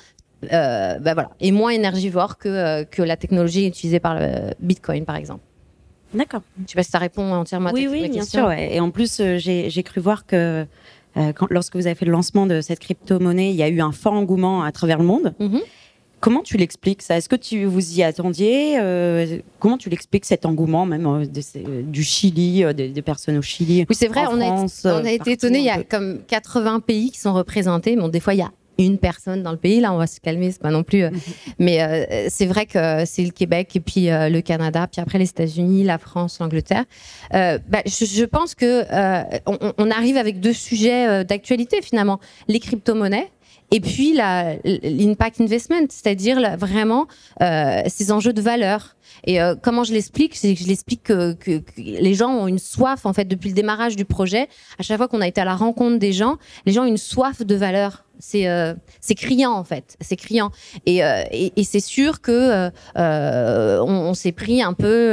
euh, 0.52 0.98
bah 1.00 1.14
voilà, 1.14 1.30
est 1.40 1.50
moins 1.50 1.70
énergivore 1.70 2.38
que 2.38 2.48
euh, 2.48 2.84
que 2.84 3.02
la 3.02 3.16
technologie 3.16 3.66
utilisée 3.66 4.00
par 4.00 4.18
le 4.18 4.54
Bitcoin, 4.60 5.04
par 5.04 5.16
exemple. 5.16 5.42
D'accord. 6.14 6.42
Je 6.64 6.70
sais 6.70 6.76
pas 6.76 6.82
si 6.84 6.90
ça 6.90 6.98
répond 6.98 7.32
entièrement 7.32 7.70
à 7.70 7.72
oui, 7.72 7.88
oui, 7.90 8.08
bien 8.08 8.24
sûr. 8.24 8.50
Et 8.52 8.78
en 8.80 8.90
plus, 8.90 9.20
j'ai 9.36 9.82
cru 9.82 10.00
voir 10.00 10.24
que 10.24 10.64
quand, 11.14 11.46
lorsque 11.50 11.74
vous 11.74 11.86
avez 11.86 11.96
fait 11.96 12.04
le 12.04 12.12
lancement 12.12 12.46
de 12.46 12.60
cette 12.60 12.78
crypto-monnaie, 12.78 13.50
il 13.50 13.56
y 13.56 13.62
a 13.62 13.68
eu 13.68 13.80
un 13.80 13.90
fort 13.90 14.12
engouement 14.12 14.62
à 14.62 14.70
travers 14.70 14.98
le 14.98 15.04
monde. 15.04 15.34
Mm-hmm. 15.40 15.62
Comment 16.20 16.42
tu 16.42 16.56
l'expliques 16.56 17.02
ça? 17.02 17.16
Est-ce 17.16 17.28
que 17.28 17.36
tu 17.36 17.64
vous 17.66 17.98
y 17.98 18.02
attendiez 18.02 18.78
euh, 18.78 19.38
Comment 19.58 19.76
tu 19.76 19.90
l'expliques 19.90 20.24
cet 20.24 20.46
engouement 20.46 20.86
même 20.86 21.06
euh, 21.06 21.82
du 21.82 22.02
Chili, 22.02 22.64
euh, 22.64 22.72
des, 22.72 23.02
personnes 23.02 23.36
au 23.36 23.42
Chili? 23.42 23.84
Oui, 23.88 23.94
c'est 23.94 24.08
vrai. 24.08 24.22
On, 24.30 24.40
a, 24.40 24.66
on 24.84 25.04
a 25.04 25.10
été 25.10 25.32
étonné. 25.32 25.58
Il 25.58 25.64
y 25.64 25.70
a 25.70 25.82
comme 25.82 26.20
80 26.26 26.80
pays 26.80 27.10
qui 27.10 27.20
sont 27.20 27.34
représentés. 27.34 27.96
Bon, 27.96 28.08
des 28.08 28.20
fois, 28.20 28.32
il 28.32 28.38
y 28.38 28.42
a 28.42 28.50
une 28.78 28.98
personne 28.98 29.42
dans 29.42 29.52
le 29.52 29.58
pays. 29.58 29.80
Là, 29.80 29.92
on 29.92 29.98
va 29.98 30.06
se 30.06 30.18
calmer, 30.18 30.50
c'est 30.52 30.60
pas 30.60 30.70
non 30.70 30.82
plus. 30.82 31.04
Mhm. 31.04 31.12
Mais 31.58 32.28
c'est 32.30 32.46
vrai 32.46 32.64
que 32.66 33.04
c'est 33.04 33.24
le 33.24 33.30
Québec 33.30 33.76
et 33.76 33.80
puis 33.80 34.06
le 34.08 34.40
Canada, 34.40 34.86
puis 34.90 35.00
après 35.00 35.18
les 35.18 35.28
États-Unis, 35.28 35.84
la 35.84 35.98
France, 35.98 36.38
l'Angleterre. 36.40 36.84
Bah, 37.32 37.82
je, 37.86 38.24
pense 38.24 38.54
que 38.54 38.84
on, 39.46 39.72
on, 39.78 39.90
arrive 39.90 40.16
avec 40.16 40.40
deux 40.40 40.52
sujets 40.52 41.24
d'actualité 41.24 41.80
finalement 41.82 42.20
les 42.48 42.58
crypto-monnaies 42.58 43.30
et 43.70 43.80
puis 43.80 44.14
l'impact 44.14 45.40
investment, 45.40 45.86
c'est-à-dire 45.88 46.56
vraiment 46.56 47.06
euh, 47.42 47.82
ces 47.86 48.12
enjeux 48.12 48.32
de 48.32 48.40
valeur. 48.40 48.96
Et 49.24 49.40
euh, 49.40 49.54
comment 49.60 49.82
je 49.82 49.92
l'explique? 49.92 50.40
Que 50.40 50.54
je 50.54 50.66
l'explique 50.66 51.02
que, 51.02 51.32
que, 51.32 51.62
les 51.76 52.14
gens 52.14 52.30
ont 52.30 52.46
une 52.46 52.58
soif, 52.58 53.06
en 53.06 53.12
fait, 53.12 53.24
depuis 53.24 53.48
le 53.48 53.54
démarrage 53.54 53.96
du 53.96 54.04
projet. 54.04 54.48
À 54.78 54.82
chaque 54.82 54.98
fois 54.98 55.08
qu'on 55.08 55.20
a 55.20 55.26
été 55.26 55.40
à 55.40 55.44
la 55.44 55.56
rencontre 55.56 55.98
des 55.98 56.12
gens, 56.12 56.36
les 56.64 56.72
gens 56.72 56.82
ont 56.82 56.86
une 56.86 56.96
soif 56.96 57.44
de 57.44 57.54
valeur 57.54 58.04
c'est 58.18 58.48
euh, 58.48 58.74
c'est 59.00 59.14
criant 59.14 59.52
en 59.52 59.64
fait, 59.64 59.96
c'est 60.00 60.16
criant. 60.16 60.50
Et, 60.84 61.04
euh, 61.04 61.22
c'est 61.62 61.80
sûr 61.80 62.20
que 62.20 62.70
euh, 62.96 63.80
on, 63.80 64.14
s'est 64.14 64.32
pris 64.32 64.62
un 64.62 64.72
peu 64.72 65.12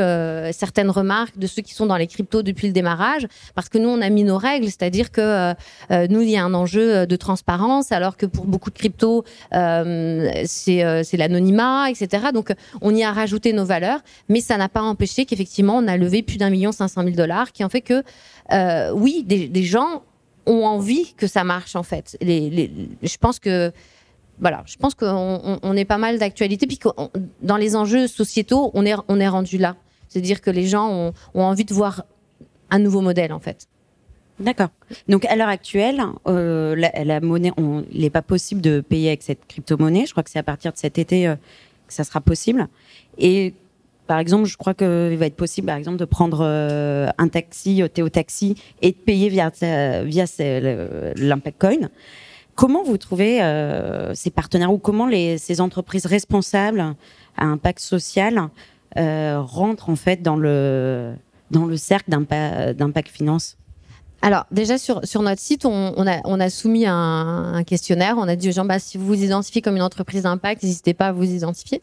certaines 0.52 0.90
remarques 0.90 1.38
de 1.38 1.48
ceux 1.48 1.62
qui 1.62 1.74
sont 1.74 1.86
dans 1.86 1.98
les 1.98 2.08
cryptos 2.08 2.44
depuis 2.44 2.68
le 2.68 2.74
démarrage, 2.74 3.28
parce 3.56 3.70
que 3.70 3.78
nous 3.78 3.90
on 3.90 4.02
a 4.02 4.10
mis 4.10 4.24
nos 4.24 4.38
règles, 4.38 4.66
c'est-à-dire 4.68 5.12
que 5.12 5.54
nous 5.90 6.22
il 6.22 6.30
y 6.30 6.38
a 6.38 6.44
un 6.44 6.54
enjeu 6.54 7.08
de 7.08 7.16
transparence, 7.16 7.92
alors 7.92 8.18
que 8.18 8.26
pour 8.26 8.46
beaucoup 8.46 8.70
de 8.70 8.78
cryptos 8.78 9.24
c'est 9.52 11.18
l'anonymat, 11.18 11.90
etc. 11.90 12.28
Donc 12.34 12.54
on 12.82 12.96
y 12.96 13.04
a 13.04 13.12
rajouté 13.12 13.52
nos 13.52 13.66
valeurs, 13.66 14.00
mais 14.30 14.42
ça 14.42 14.58
n'a 14.58 14.70
pas 14.70 14.82
empêché 14.82 15.25
qu'effectivement 15.25 15.77
on 15.77 15.88
a 15.88 15.98
levé 15.98 16.22
plus 16.22 16.38
d'un 16.38 16.50
million 16.50 16.72
cinq 16.72 16.88
cent 16.88 17.04
mille 17.04 17.16
dollars, 17.16 17.51
qui 17.51 17.63
en 17.63 17.70
fait 17.70 17.82
que 17.82 18.04
oui 18.94 19.24
des 19.24 19.63
gens 19.63 20.04
ont 20.46 20.66
envie 20.66 21.14
que 21.14 21.28
ça 21.28 21.44
marche 21.44 21.76
en 21.76 21.84
fait. 21.84 22.18
Les, 22.22 22.72
je 23.02 23.18
pense 23.18 23.40
que 23.40 23.72
voilà, 24.40 24.64
je 24.66 24.78
pense 24.78 24.96
qu'on 24.96 25.60
on, 25.62 25.76
est 25.76 25.86
pas 25.86 25.98
mal 25.98 26.18
d'actualité 26.18 26.66
puis 26.66 26.80
dans 27.42 27.58
les 27.58 27.76
enjeux 27.76 28.08
sociétaux, 28.08 28.72
on 28.74 28.86
est 28.86 28.96
on 29.08 29.20
est 29.20 29.28
rendu 29.28 29.58
là. 29.58 29.76
C'est-à-dire 30.14 30.42
que 30.42 30.52
les 30.52 30.68
gens 30.68 31.14
ont, 31.34 31.42
envie 31.42 31.66
de 31.66 31.74
voir 31.74 32.04
un 32.70 32.80
nouveau 32.80 33.02
modèle 33.02 33.34
en 33.34 33.40
fait. 33.40 33.68
D'accord. 34.40 34.70
Donc 35.08 35.26
à 35.26 35.36
l'heure 35.36 35.50
actuelle, 35.50 36.02
euh, 36.28 36.76
la, 36.76 37.20
monnaie, 37.20 37.52
il 37.92 38.02
n'est 38.02 38.10
pas 38.10 38.22
possible 38.22 38.62
de 38.62 38.82
payer 38.82 39.10
avec 39.10 39.24
cette 39.24 39.46
crypto-monnaie. 39.48 40.06
Je 40.06 40.12
crois 40.12 40.24
que 40.24 40.30
c'est 40.30 40.40
à 40.40 40.44
partir 40.44 40.72
de 40.72 40.78
cet 40.78 40.98
été 40.98 41.28
euh, 41.28 41.36
que 41.88 41.94
ça 41.94 42.04
sera 42.04 42.22
possible. 42.22 42.68
Et 43.18 43.54
par 44.07 44.19
exemple, 44.19 44.45
je 44.45 44.57
crois 44.57 44.74
qu'il 44.74 45.17
va 45.17 45.25
être 45.25 45.36
possible, 45.36 45.67
par 45.67 45.77
exemple, 45.77 45.98
de 45.98 46.05
prendre 46.05 46.39
euh, 46.41 47.07
un 47.17 47.27
taxi, 47.29 47.81
euh, 47.81 47.88
Théo 47.88 48.10
Taxi, 48.10 48.55
et 48.81 48.91
de 48.91 48.98
payer 48.98 49.29
via, 49.29 49.51
via 50.03 50.25
l'Impact 51.15 51.60
Coin. 51.60 51.89
Comment 52.55 52.83
vous 52.83 52.98
trouvez 52.98 53.41
euh, 53.41 54.13
ces 54.13 54.29
partenaires 54.29 54.72
ou 54.72 54.77
comment 54.77 55.10
ces 55.38 55.62
entreprises 55.62 56.05
responsables 56.05 56.95
à 57.38 57.45
impact 57.45 57.79
social 57.79 58.50
rentrent 58.95 59.89
en 59.89 59.95
fait 59.95 60.22
dans 60.22 60.36
le, 60.36 61.13
dans 61.50 61.65
le 61.65 61.77
cercle 61.77 62.12
d'impact 62.12 63.10
finance? 63.10 63.57
Alors 64.22 64.45
déjà 64.51 64.77
sur, 64.77 65.03
sur 65.03 65.22
notre 65.22 65.41
site, 65.41 65.65
on, 65.65 66.07
a, 66.07 66.50
soumis 66.50 66.86
un, 66.86 67.53
un, 67.55 67.63
questionnaire. 67.63 68.15
On 68.17 68.27
a 68.27 68.36
dit 68.36 68.50
aux 68.50 68.51
gens, 68.53 68.65
bah, 68.65 68.79
si 68.79 68.98
vous 68.98 69.05
vous 69.05 69.24
identifiez 69.24 69.62
comme 69.62 69.75
une 69.75 69.81
entreprise 69.81 70.24
d'impact, 70.24 70.62
n'hésitez 70.62 70.93
pas 70.93 71.07
à 71.07 71.12
vous 71.12 71.25
identifier. 71.29 71.81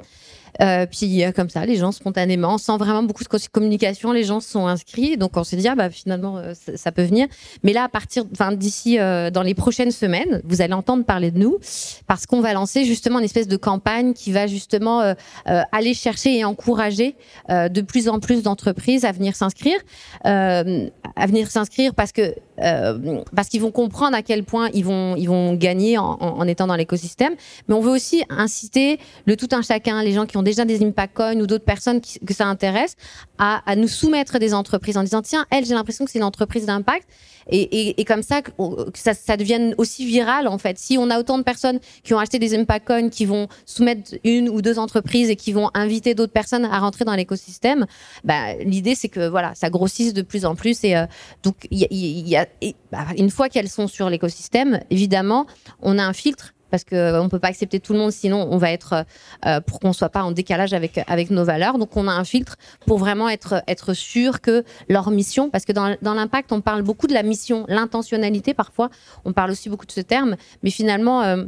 Euh, 0.60 0.86
puis 0.86 1.22
comme 1.34 1.48
ça, 1.48 1.64
les 1.64 1.76
gens 1.76 1.92
spontanément, 1.92 2.58
sans 2.58 2.76
vraiment 2.76 3.02
beaucoup 3.02 3.24
de 3.24 3.28
communication, 3.52 4.12
les 4.12 4.24
gens 4.24 4.40
sont 4.40 4.66
inscrits. 4.66 5.16
Donc 5.16 5.36
on 5.36 5.44
s'est 5.44 5.56
dit 5.56 5.68
ah, 5.68 5.74
bah 5.74 5.90
finalement 5.90 6.38
euh, 6.38 6.52
ça, 6.74 6.92
peut 6.92 7.02
venir. 7.02 7.26
Mais 7.62 7.72
là, 7.72 7.84
à 7.84 7.88
partir, 7.88 8.24
d'ici 8.24 8.98
euh, 8.98 9.30
dans 9.30 9.42
les 9.42 9.54
prochaines 9.54 9.90
semaines, 9.90 10.40
vous 10.44 10.62
allez 10.62 10.74
entendre 10.74 11.04
parler 11.04 11.30
de 11.30 11.38
nous 11.38 11.58
parce 12.06 12.26
qu'on 12.26 12.40
va 12.40 12.52
lancer 12.52 12.84
justement 12.84 13.18
une 13.18 13.24
espèce 13.24 13.48
de 13.48 13.56
campagne 13.56 14.12
qui 14.12 14.32
va 14.32 14.46
justement 14.46 15.14
aller 15.44 15.94
chercher 15.94 16.38
et 16.38 16.44
encourager 16.44 17.16
de 17.48 17.80
plus 17.80 18.08
en 18.08 18.20
plus 18.20 18.42
d'entreprises 18.42 19.04
à 19.04 19.12
venir 19.12 19.34
s'inscrire, 19.36 19.78
à 20.24 21.26
venir 21.26 21.50
s'inscrire 21.50 21.94
parce 21.94 22.12
que 22.12 22.34
euh, 22.62 23.22
parce 23.34 23.48
qu'ils 23.48 23.60
vont 23.60 23.70
comprendre 23.70 24.16
à 24.16 24.22
quel 24.22 24.44
point 24.44 24.68
ils 24.74 24.84
vont, 24.84 25.16
ils 25.16 25.28
vont 25.28 25.54
gagner 25.54 25.98
en, 25.98 26.46
étant 26.46 26.66
dans 26.66 26.76
l'écosystème. 26.76 27.34
Mais 27.68 27.74
on 27.74 27.80
veut 27.80 27.90
aussi 27.90 28.22
inciter 28.28 28.98
le 29.26 29.36
tout 29.36 29.48
un 29.52 29.62
chacun, 29.62 30.02
les 30.02 30.12
gens 30.12 30.26
qui 30.26 30.36
ont 30.36 30.42
déjà 30.42 30.64
des 30.64 30.82
impact 30.84 31.16
coins 31.16 31.36
ou 31.36 31.46
d'autres 31.46 31.64
personnes 31.64 32.00
que 32.00 32.34
ça 32.34 32.46
intéresse, 32.46 32.96
à, 33.38 33.62
nous 33.76 33.88
soumettre 33.88 34.38
des 34.38 34.52
entreprises 34.54 34.96
en 34.96 35.02
disant 35.02 35.22
tiens, 35.22 35.46
elle, 35.50 35.64
j'ai 35.64 35.74
l'impression 35.74 36.04
que 36.04 36.10
c'est 36.10 36.18
une 36.18 36.24
entreprise 36.24 36.66
d'impact 36.66 37.08
et, 37.52 38.04
comme 38.04 38.22
ça 38.22 38.42
que, 38.42 38.50
ça, 38.94 39.36
devienne 39.36 39.74
aussi 39.78 40.06
viral 40.06 40.46
en 40.46 40.58
fait. 40.58 40.78
Si 40.78 40.98
on 40.98 41.10
a 41.10 41.18
autant 41.18 41.38
de 41.38 41.42
personnes 41.42 41.80
qui 42.04 42.14
ont 42.14 42.18
acheté 42.18 42.38
des 42.38 42.56
impact 42.56 42.86
coins, 42.86 43.08
qui 43.08 43.24
vont 43.24 43.48
soumettre 43.66 44.14
une 44.24 44.48
ou 44.48 44.62
deux 44.62 44.78
entreprises 44.78 45.30
et 45.30 45.36
qui 45.36 45.52
vont 45.52 45.70
inviter 45.74 46.14
d'autres 46.14 46.32
personnes 46.32 46.64
à 46.64 46.78
rentrer 46.78 47.04
dans 47.04 47.14
l'écosystème, 47.14 47.86
bah, 48.24 48.54
l'idée 48.64 48.94
c'est 48.94 49.08
que 49.08 49.28
voilà, 49.28 49.54
ça 49.54 49.70
grossisse 49.70 50.14
de 50.14 50.22
plus 50.22 50.44
en 50.44 50.54
plus 50.54 50.84
et 50.84 50.96
euh, 50.96 51.06
donc 51.42 51.56
il 51.70 52.28
y, 52.28 52.36
a, 52.36 52.46
bah, 52.90 53.06
une 53.16 53.30
fois 53.30 53.48
qu'elles 53.48 53.68
sont 53.68 53.86
sur 53.86 54.10
l'écosystème, 54.10 54.80
évidemment, 54.90 55.46
on 55.80 55.98
a 55.98 56.04
un 56.04 56.12
filtre 56.12 56.54
parce 56.70 56.84
qu'on 56.84 56.96
euh, 56.96 57.22
ne 57.22 57.28
peut 57.28 57.38
pas 57.38 57.48
accepter 57.48 57.80
tout 57.80 57.92
le 57.92 57.98
monde, 57.98 58.12
sinon 58.12 58.48
on 58.50 58.56
va 58.56 58.70
être, 58.70 59.04
euh, 59.44 59.60
pour 59.60 59.80
qu'on 59.80 59.92
soit 59.92 60.08
pas 60.08 60.22
en 60.22 60.32
décalage 60.32 60.72
avec, 60.72 61.00
avec 61.06 61.30
nos 61.30 61.44
valeurs. 61.44 61.78
Donc 61.78 61.96
on 61.96 62.08
a 62.08 62.12
un 62.12 62.24
filtre 62.24 62.56
pour 62.86 62.98
vraiment 62.98 63.28
être, 63.28 63.62
être 63.66 63.92
sûr 63.92 64.40
que 64.40 64.64
leur 64.88 65.10
mission, 65.10 65.50
parce 65.50 65.64
que 65.64 65.72
dans, 65.72 65.96
dans 66.00 66.14
l'impact, 66.14 66.52
on 66.52 66.60
parle 66.60 66.82
beaucoup 66.82 67.06
de 67.06 67.14
la 67.14 67.22
mission, 67.22 67.64
l'intentionnalité 67.68 68.54
parfois, 68.54 68.90
on 69.24 69.32
parle 69.32 69.50
aussi 69.50 69.68
beaucoup 69.68 69.86
de 69.86 69.92
ce 69.92 70.00
terme, 70.00 70.36
mais 70.62 70.70
finalement... 70.70 71.22
Euh, 71.22 71.44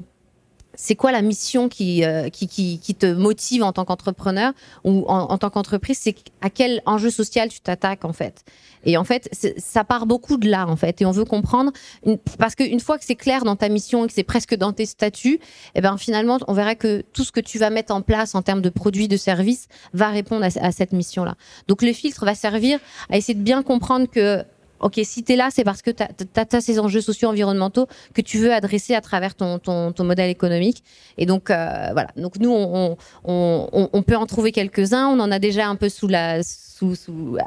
c'est 0.75 0.97
quoi 0.97 1.13
la 1.13 1.23
mission 1.23 1.69
qui, 1.69 2.03
qui, 2.33 2.49
qui, 2.49 2.79
qui, 2.79 2.95
te 2.95 3.07
motive 3.07 3.63
en 3.63 3.73
tant 3.73 3.85
qu'entrepreneur 3.85 4.53
ou 4.85 5.05
en, 5.09 5.37
tant 5.39 5.51
qu'entreprise? 5.51 5.99
C'est 6.01 6.17
à 6.41 6.51
quel 6.51 6.83
enjeu 6.87 7.11
social 7.11 7.49
tu 7.49 7.61
t'attaques 7.61 8.05
en 8.05 8.13
fait? 8.13 8.45
Et 8.85 8.97
en 8.97 9.05
fait, 9.05 9.29
ça 9.59 9.85
part 9.85 10.07
beaucoup 10.07 10.37
de 10.37 10.49
là, 10.49 10.67
en 10.67 10.77
fait. 10.77 11.01
Et 11.01 11.07
on 11.07 11.11
veut 11.11 11.25
comprendre, 11.25 11.73
une, 12.05 12.19
parce 12.39 12.55
qu'une 12.55 12.81
fois 12.81 12.99
que 12.99 13.05
c'est 13.05 13.17
clair 13.17 13.45
dans 13.45 13.57
ta 13.57 13.69
mission 13.69 14.05
et 14.05 14.09
que 14.09 14.13
c'est 14.13 14.23
presque 14.23 14.55
dans 14.55 14.73
tes 14.73 14.87
statuts, 14.87 15.39
eh 15.75 15.81
ben, 15.81 15.97
finalement, 15.99 16.39
on 16.49 16.53
verra 16.53 16.75
que 16.75 17.03
tout 17.13 17.25
ce 17.25 17.33
que 17.33 17.41
tu 17.41 17.59
vas 17.59 17.71
mettre 17.71 17.95
en 17.95 18.03
place 18.03 18.35
en 18.35 18.43
termes 18.43 18.63
de 18.63 18.71
produits, 18.71 19.09
de 19.09 19.17
services, 19.17 19.69
va 19.93 20.09
répondre 20.09 20.45
à 20.45 20.73
cette 20.73 20.93
mission-là. 20.93 21.37
Donc, 21.69 21.83
le 21.83 21.93
filtre 21.93 22.25
va 22.25 22.35
servir 22.35 22.79
à 23.11 23.17
essayer 23.17 23.35
de 23.35 23.43
bien 23.43 23.63
comprendre 23.63 24.07
que 24.07 24.45
OK, 24.83 25.01
si 25.05 25.23
tu 25.23 25.33
es 25.33 25.37
là, 25.37 25.49
c'est 25.51 25.65
parce 25.65 25.81
que 25.81 25.91
tu 25.91 26.03
as, 26.03 26.61
ces 26.61 26.79
enjeux 26.79 27.01
sociaux 27.01 27.29
environnementaux 27.29 27.87
que 28.15 28.21
tu 28.21 28.39
veux 28.39 28.53
adresser 28.53 28.95
à 28.95 29.01
travers 29.01 29.35
ton, 29.35 29.61
modèle 30.01 30.31
économique. 30.31 30.83
Et 31.19 31.27
donc, 31.27 31.51
euh, 31.51 31.89
voilà. 31.93 32.09
Donc, 32.17 32.37
nous, 32.39 32.51
on, 32.53 34.03
peut 34.03 34.17
en 34.17 34.27
trouver 34.27 34.53
quelques-uns. 34.53 35.07
On 35.07 35.21
en 35.21 35.31
a 35.31 35.39
déjà 35.39 35.69
un 35.69 35.77
peu 35.77 35.89
sous 35.89 36.09
la, 36.09 36.43
sous, 36.43 36.97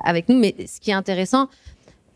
avec 0.04 0.30
nous. 0.30 0.40
Mais 0.40 0.56
ce 0.66 0.80
qui 0.80 0.92
est 0.92 0.94
intéressant, 0.94 1.50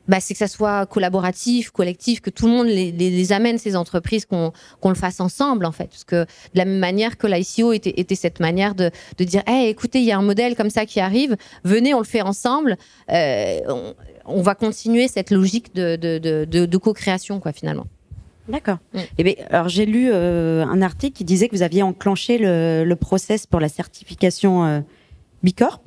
bah, 0.10 0.20
c'est 0.20 0.34
que 0.34 0.40
ça 0.40 0.48
soit 0.48 0.88
collaboratif, 0.88 1.70
collectif, 1.70 2.20
que 2.20 2.32
tout 2.32 2.48
le 2.48 2.52
monde 2.52 2.68
les, 2.68 3.32
amène, 3.32 3.60
ces 3.60 3.76
entreprises, 3.76 4.26
qu'on 4.26 4.52
le 4.84 4.96
fasse 4.96 5.20
ensemble, 5.20 5.66
en 5.66 5.72
fait. 5.72 5.86
Parce 5.86 6.04
que 6.04 6.24
de 6.24 6.28
la 6.56 6.66
même 6.66 6.80
manière 6.80 7.18
que 7.18 7.28
l'ICO 7.28 7.74
était, 7.74 7.94
était 7.98 8.16
cette 8.16 8.40
manière 8.40 8.74
de, 8.74 8.92
dire 9.20 9.44
hey, 9.46 9.70
écoutez, 9.70 10.00
il 10.00 10.06
y 10.06 10.12
a 10.12 10.18
un 10.18 10.24
modèle 10.24 10.56
comme 10.56 10.72
ça 10.72 10.88
qui 10.88 11.00
arrive, 11.00 11.38
venez, 11.64 11.94
on 11.94 12.00
le 12.00 12.06
fait 12.06 12.24
ensemble. 12.24 12.78
Euh, 13.12 13.94
on 14.30 14.42
va 14.42 14.56
continuer 14.56 15.08
cette 15.08 15.32
logique 15.32 15.76
de, 15.76 15.96
de, 15.96 16.78
co-création, 16.78 17.40
quoi, 17.40 17.52
finalement. 17.52 17.88
D'accord. 18.48 18.78
Mm. 18.94 19.00
Eh 19.18 19.24
bien, 19.24 19.34
alors 19.50 19.70
j'ai 19.70 19.86
lu 19.86 20.10
euh, 20.12 20.66
un 20.66 20.82
article 20.82 21.16
qui 21.16 21.24
disait 21.24 21.48
que 21.48 21.56
vous 21.56 21.62
aviez 21.62 21.84
enclenché 21.84 22.38
le, 22.38 22.84
le 22.84 22.96
process 22.96 23.46
pour 23.46 23.60
la 23.60 23.70
certification 23.70 24.66
euh, 24.66 24.80
Bicorp. 25.44 25.84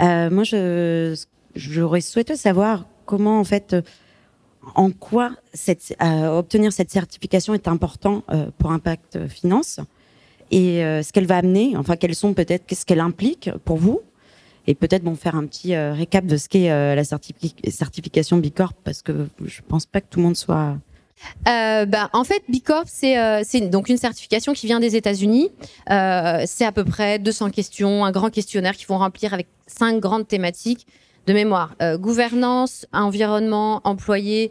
Euh, 0.00 0.30
moi, 0.30 0.44
je 0.44 1.14
j'aurais 1.54 2.00
souhaité 2.00 2.36
savoir 2.36 2.86
comment, 3.06 3.38
en 3.38 3.44
fait, 3.44 3.76
en 4.74 4.90
quoi 4.90 5.32
cette, 5.52 5.94
obtenir 6.00 6.72
cette 6.72 6.90
certification 6.90 7.54
est 7.54 7.68
important 7.68 8.24
pour 8.58 8.72
Impact 8.72 9.28
Finance 9.28 9.78
et 10.50 10.80
ce 10.80 11.12
qu'elle 11.12 11.26
va 11.26 11.36
amener. 11.36 11.76
Enfin, 11.76 11.94
quelles 11.94 12.16
sont 12.16 12.34
peut-être 12.34 12.66
qu'est-ce 12.66 12.84
qu'elle 12.84 12.98
implique 12.98 13.50
pour 13.64 13.76
vous 13.76 14.00
et 14.66 14.74
peut-être 14.74 15.02
bon 15.02 15.14
faire 15.14 15.36
un 15.36 15.46
petit 15.46 15.74
euh, 15.74 15.92
récap 15.92 16.26
de 16.26 16.36
ce 16.36 16.48
qu'est 16.48 16.70
euh, 16.70 16.94
la 16.94 17.04
certification 17.04 18.38
Bicorp 18.38 18.74
parce 18.84 19.02
que 19.02 19.28
je 19.44 19.60
pense 19.66 19.86
pas 19.86 20.00
que 20.00 20.06
tout 20.08 20.18
le 20.18 20.24
monde 20.24 20.36
soit 20.36 20.76
euh, 21.48 21.86
bah, 21.86 22.10
en 22.12 22.24
fait, 22.24 22.42
Bicorp, 22.50 22.84
c'est 22.86 23.16
euh, 23.16 23.42
donc 23.70 23.88
une 23.88 23.96
certification 23.96 24.52
qui 24.52 24.66
vient 24.66 24.80
des 24.80 24.94
États-Unis. 24.94 25.50
C'est 25.88 26.66
à 26.66 26.72
peu 26.72 26.84
près 26.84 27.18
200 27.18 27.48
questions, 27.50 28.04
un 28.04 28.10
grand 28.10 28.28
questionnaire 28.30 28.76
qu'ils 28.76 28.88
vont 28.88 28.98
remplir 28.98 29.32
avec 29.32 29.46
cinq 29.66 30.00
grandes 30.00 30.28
thématiques 30.28 30.86
de 31.26 31.32
mémoire 31.32 31.76
gouvernance, 31.94 32.84
environnement, 32.92 33.80
employés, 33.84 34.50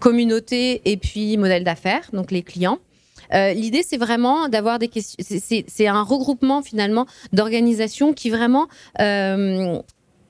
communauté 0.00 0.80
et 0.86 0.96
puis 0.96 1.36
modèle 1.36 1.62
d'affaires, 1.62 2.08
donc 2.12 2.32
les 2.32 2.42
clients. 2.42 2.80
Euh, 3.34 3.52
l'idée, 3.52 3.82
c'est 3.82 3.96
vraiment 3.96 4.48
d'avoir 4.48 4.78
des 4.78 4.88
questions. 4.88 5.16
C'est 5.20 5.86
un 5.86 6.02
regroupement 6.02 6.62
finalement 6.62 7.06
d'organisations 7.32 8.12
qui 8.12 8.30
vraiment 8.30 8.68
euh, 9.00 9.78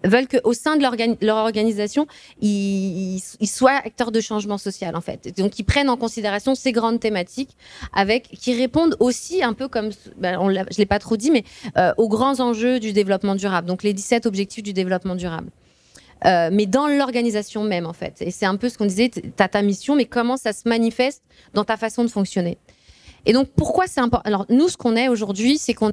veulent 0.04 0.28
qu'au 0.28 0.52
sein 0.52 0.76
de 0.76 1.24
leur 1.24 1.36
organisation, 1.36 2.06
ils, 2.40 3.20
soient 3.44 3.72
acteurs 3.72 4.12
de 4.12 4.20
changement 4.20 4.58
social, 4.58 4.96
en 4.96 5.00
fait. 5.00 5.36
Donc, 5.36 5.58
ils 5.58 5.64
prennent 5.64 5.90
en 5.90 5.96
considération 5.96 6.54
ces 6.54 6.72
grandes 6.72 7.00
thématiques, 7.00 7.56
avec 7.92 8.28
qui 8.28 8.54
répondent 8.54 8.96
aussi 9.00 9.42
un 9.42 9.52
peu 9.52 9.68
comme, 9.68 9.90
ben, 10.16 10.38
je 10.40 10.60
ne 10.60 10.78
l'ai 10.78 10.86
pas 10.86 10.98
trop 10.98 11.16
dit, 11.16 11.30
mais 11.30 11.44
euh, 11.76 11.92
aux 11.96 12.08
grands 12.08 12.40
enjeux 12.40 12.80
du 12.80 12.92
développement 12.92 13.34
durable, 13.34 13.66
donc 13.66 13.82
les 13.82 13.92
17 13.92 14.26
objectifs 14.26 14.62
du 14.62 14.72
développement 14.72 15.14
durable. 15.16 15.50
mais 16.24 16.66
dans 16.66 16.88
l'organisation 16.88 17.62
même, 17.62 17.86
en 17.86 17.92
fait. 17.92 18.16
Et 18.20 18.30
c'est 18.30 18.46
un 18.46 18.56
peu 18.56 18.68
ce 18.68 18.78
qu'on 18.78 18.86
disait, 18.86 19.08
tu 19.08 19.22
as 19.38 19.48
ta 19.48 19.62
mission, 19.62 19.94
mais 19.94 20.04
comment 20.04 20.36
ça 20.36 20.52
se 20.52 20.68
manifeste 20.68 21.22
dans 21.54 21.64
ta 21.64 21.76
façon 21.76 22.04
de 22.04 22.08
fonctionner. 22.08 22.58
Et 23.26 23.32
donc, 23.32 23.48
pourquoi 23.56 23.86
c'est 23.86 24.00
important 24.00 24.26
Alors, 24.26 24.46
nous, 24.48 24.68
ce 24.68 24.76
qu'on 24.76 24.96
est 24.96 25.08
aujourd'hui, 25.08 25.58
c'est 25.58 25.74
qu'on 25.74 25.92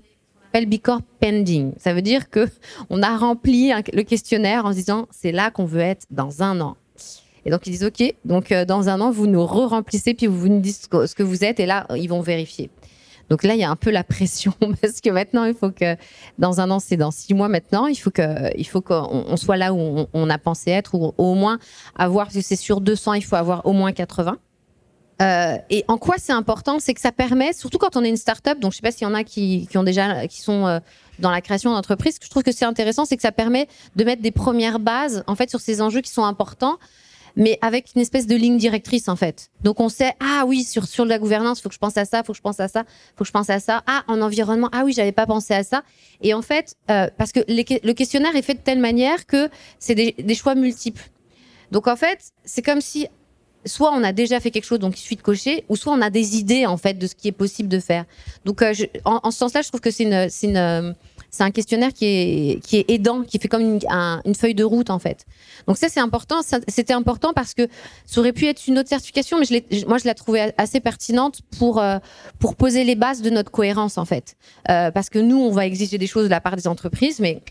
appelle 0.55 0.67
Bicorp 0.67 1.01
pending. 1.19 1.73
Ça 1.77 1.93
veut 1.93 2.01
dire 2.01 2.29
que 2.29 2.47
on 2.89 3.03
a 3.03 3.17
rempli 3.17 3.71
le 3.93 4.03
questionnaire 4.03 4.65
en 4.65 4.71
se 4.71 4.77
disant 4.77 5.07
c'est 5.11 5.31
là 5.31 5.51
qu'on 5.51 5.65
veut 5.65 5.81
être 5.81 6.05
dans 6.11 6.43
un 6.43 6.61
an. 6.61 6.77
Et 7.45 7.51
donc 7.51 7.67
ils 7.67 7.71
disent 7.71 7.83
ok, 7.83 8.15
donc 8.25 8.51
euh, 8.51 8.65
dans 8.65 8.89
un 8.89 9.01
an 9.01 9.11
vous 9.11 9.27
nous 9.27 9.45
re-remplissez 9.45 10.13
puis 10.13 10.27
vous 10.27 10.47
nous 10.47 10.61
dites 10.61 10.89
ce 10.91 11.13
que, 11.13 11.23
vous 11.23 11.43
êtes 11.43 11.59
et 11.59 11.65
là 11.65 11.85
ils 11.95 12.07
vont 12.07 12.21
vérifier. 12.21 12.71
Donc 13.29 13.43
là 13.43 13.53
il 13.53 13.59
y 13.59 13.63
a 13.63 13.69
un 13.69 13.75
peu 13.75 13.91
la 13.91 14.03
pression 14.03 14.53
parce 14.81 15.01
que 15.01 15.09
maintenant 15.09 15.43
il 15.43 15.53
faut 15.53 15.71
que 15.71 15.95
dans 16.39 16.59
un 16.59 16.71
an 16.71 16.79
c'est 16.79 16.97
dans 16.97 17.11
six 17.11 17.33
mois 17.33 17.49
maintenant 17.49 17.85
il 17.85 17.95
faut 17.95 18.11
qu'on 18.81 19.37
soit 19.37 19.57
là 19.57 19.73
où 19.73 20.07
on, 20.13 20.29
a 20.29 20.37
pensé 20.37 20.71
être 20.71 20.95
ou 20.95 21.13
au 21.17 21.35
moins 21.35 21.59
avoir 21.95 22.31
c'est 22.31 22.55
sur 22.55 22.81
200 22.81 23.13
il 23.13 23.23
faut 23.23 23.35
avoir 23.35 23.65
au 23.65 23.73
moins 23.73 23.91
80. 23.91 24.37
Euh, 25.21 25.57
et 25.69 25.85
en 25.87 25.97
quoi 25.97 26.15
c'est 26.17 26.33
important, 26.33 26.79
c'est 26.79 26.93
que 26.93 27.01
ça 27.01 27.11
permet, 27.11 27.53
surtout 27.53 27.77
quand 27.77 27.95
on 27.95 28.03
est 28.03 28.09
une 28.09 28.17
start-up, 28.17 28.59
donc 28.59 28.73
je 28.73 28.77
sais 28.77 28.81
pas 28.81 28.91
s'il 28.91 29.07
y 29.07 29.09
en 29.09 29.13
a 29.13 29.23
qui, 29.23 29.67
qui 29.71 29.77
déjà, 29.83 30.27
sont 30.29 30.67
euh, 30.67 30.79
dans 31.19 31.31
la 31.31 31.41
création 31.41 31.71
d'entreprise, 31.71 32.17
je 32.21 32.29
trouve 32.29 32.43
que 32.43 32.51
c'est 32.51 32.65
intéressant, 32.65 33.05
c'est 33.05 33.15
que 33.15 33.21
ça 33.21 33.31
permet 33.31 33.67
de 33.95 34.03
mettre 34.03 34.21
des 34.21 34.31
premières 34.31 34.79
bases, 34.79 35.23
en 35.27 35.35
fait, 35.35 35.49
sur 35.49 35.61
ces 35.61 35.81
enjeux 35.81 36.01
qui 36.01 36.11
sont 36.11 36.25
importants, 36.25 36.77
mais 37.37 37.57
avec 37.61 37.91
une 37.95 38.01
espèce 38.01 38.27
de 38.27 38.35
ligne 38.35 38.57
directrice, 38.57 39.07
en 39.07 39.15
fait. 39.15 39.51
Donc 39.63 39.79
on 39.79 39.87
sait, 39.87 40.13
ah 40.19 40.43
oui, 40.45 40.63
sur, 40.63 40.85
sur 40.85 41.05
la 41.05 41.17
gouvernance, 41.17 41.61
faut 41.61 41.69
que 41.69 41.75
je 41.75 41.79
pense 41.79 41.97
à 41.97 42.03
ça, 42.03 42.23
faut 42.23 42.33
que 42.33 42.37
je 42.37 42.41
pense 42.41 42.59
à 42.59 42.67
ça, 42.67 42.83
faut 43.15 43.23
que 43.23 43.27
je 43.27 43.31
pense 43.31 43.49
à 43.49 43.59
ça. 43.59 43.83
Ah, 43.87 44.03
en 44.07 44.21
environnement, 44.21 44.69
ah 44.73 44.83
oui, 44.83 44.91
j'avais 44.93 45.11
pas 45.13 45.25
pensé 45.25 45.53
à 45.53 45.63
ça. 45.63 45.83
Et 46.21 46.33
en 46.33 46.41
fait, 46.41 46.75
euh, 46.91 47.07
parce 47.17 47.31
que 47.31 47.41
le 47.47 47.93
questionnaire 47.93 48.35
est 48.35 48.41
fait 48.41 48.53
de 48.55 48.59
telle 48.59 48.79
manière 48.79 49.25
que 49.25 49.49
c'est 49.79 49.95
des 49.95 50.35
choix 50.35 50.55
multiples. 50.55 51.09
Donc 51.71 51.87
en 51.87 51.95
fait, 51.95 52.19
c'est 52.45 52.61
comme 52.61 52.81
si 52.81 53.07
soit 53.65 53.91
on 53.93 54.03
a 54.03 54.13
déjà 54.13 54.39
fait 54.39 54.51
quelque 54.51 54.65
chose, 54.65 54.79
donc 54.79 54.97
il 54.97 55.01
suffit 55.01 55.15
de 55.15 55.21
cocher, 55.21 55.65
ou 55.69 55.75
soit 55.75 55.93
on 55.93 56.01
a 56.01 56.09
des 56.09 56.37
idées 56.37 56.65
en 56.65 56.77
fait 56.77 56.95
de 56.95 57.07
ce 57.07 57.15
qui 57.15 57.27
est 57.27 57.33
possible 57.33 57.69
de 57.69 57.79
faire. 57.79 58.05
Donc, 58.45 58.61
euh, 58.61 58.73
en, 59.05 59.31
ce 59.31 59.37
sens-là, 59.37 59.61
je 59.61 59.69
trouve 59.69 59.81
que 59.81 59.91
c'est 59.91 60.03
une, 60.03 60.29
c'est 60.29 60.47
une, 60.47 60.95
c'est 61.35 61.43
un 61.43 61.51
questionnaire 61.51 61.91
qui 61.91 62.05
est, 62.05 62.63
qui 62.63 62.77
est 62.77 62.89
aidant, 62.89 63.23
qui 63.23 63.39
fait 63.39 63.49
comme 63.49 63.61
une, 63.61 63.79
une 64.25 64.35
feuille 64.35 64.55
de 64.55 64.63
route 64.63 64.89
en 64.89 64.99
fait. 64.99 65.25
Donc 65.67 65.77
ça 65.77 65.89
c'est 65.89 65.99
important. 65.99 66.37
C'était 66.67 66.93
important 66.93 67.33
parce 67.33 67.53
que 67.53 67.67
ça 68.05 68.21
aurait 68.21 68.31
pu 68.31 68.45
être 68.47 68.67
une 68.67 68.79
autre 68.79 68.89
certification, 68.89 69.37
mais 69.37 69.45
je 69.45 69.85
moi 69.85 69.97
je 69.97 70.05
la 70.05 70.13
trouvais 70.13 70.53
assez 70.57 70.79
pertinente 70.79 71.41
pour 71.59 71.79
euh, 71.79 71.97
pour 72.39 72.55
poser 72.55 72.83
les 72.85 72.95
bases 72.95 73.21
de 73.21 73.29
notre 73.29 73.51
cohérence 73.51 73.97
en 73.97 74.05
fait. 74.05 74.35
Euh, 74.69 74.91
parce 74.91 75.09
que 75.09 75.19
nous 75.19 75.37
on 75.37 75.51
va 75.51 75.65
exiger 75.65 75.97
des 75.97 76.07
choses 76.07 76.25
de 76.25 76.29
la 76.29 76.39
part 76.39 76.55
des 76.55 76.67
entreprises, 76.67 77.19
mais 77.19 77.41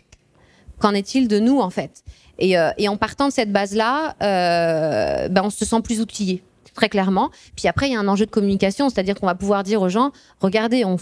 qu'en 0.79 0.95
est-il 0.95 1.29
de 1.29 1.39
nous 1.39 1.61
en 1.61 1.71
fait? 1.71 2.03
Euh, 2.43 2.73
et, 2.79 2.89
en 2.89 2.97
partant 2.97 3.29
de 3.29 3.33
cette 3.33 3.53
base-là, 3.53 4.17
euh, 4.23 5.29
ben 5.29 5.43
on 5.45 5.51
se 5.51 5.65
sent 5.65 5.81
plus 5.83 6.01
outillé 6.01 6.43
très 6.75 6.89
clairement. 6.89 7.31
Puis 7.55 7.69
après, 7.69 7.89
il 7.89 7.93
y 7.93 7.97
a 7.97 8.01
un 8.01 8.09
enjeu 8.09 8.27
de 8.27 8.33
communication, 8.33 8.89
c'est-à-dire 8.89 9.15
qu'on 9.15 9.27
va 9.27 9.37
pouvoir 9.37 9.63
dire 9.63 9.81
aux 9.81 9.89
gens, 9.89 10.11
regardez, 10.41 10.85
on, 10.85 10.97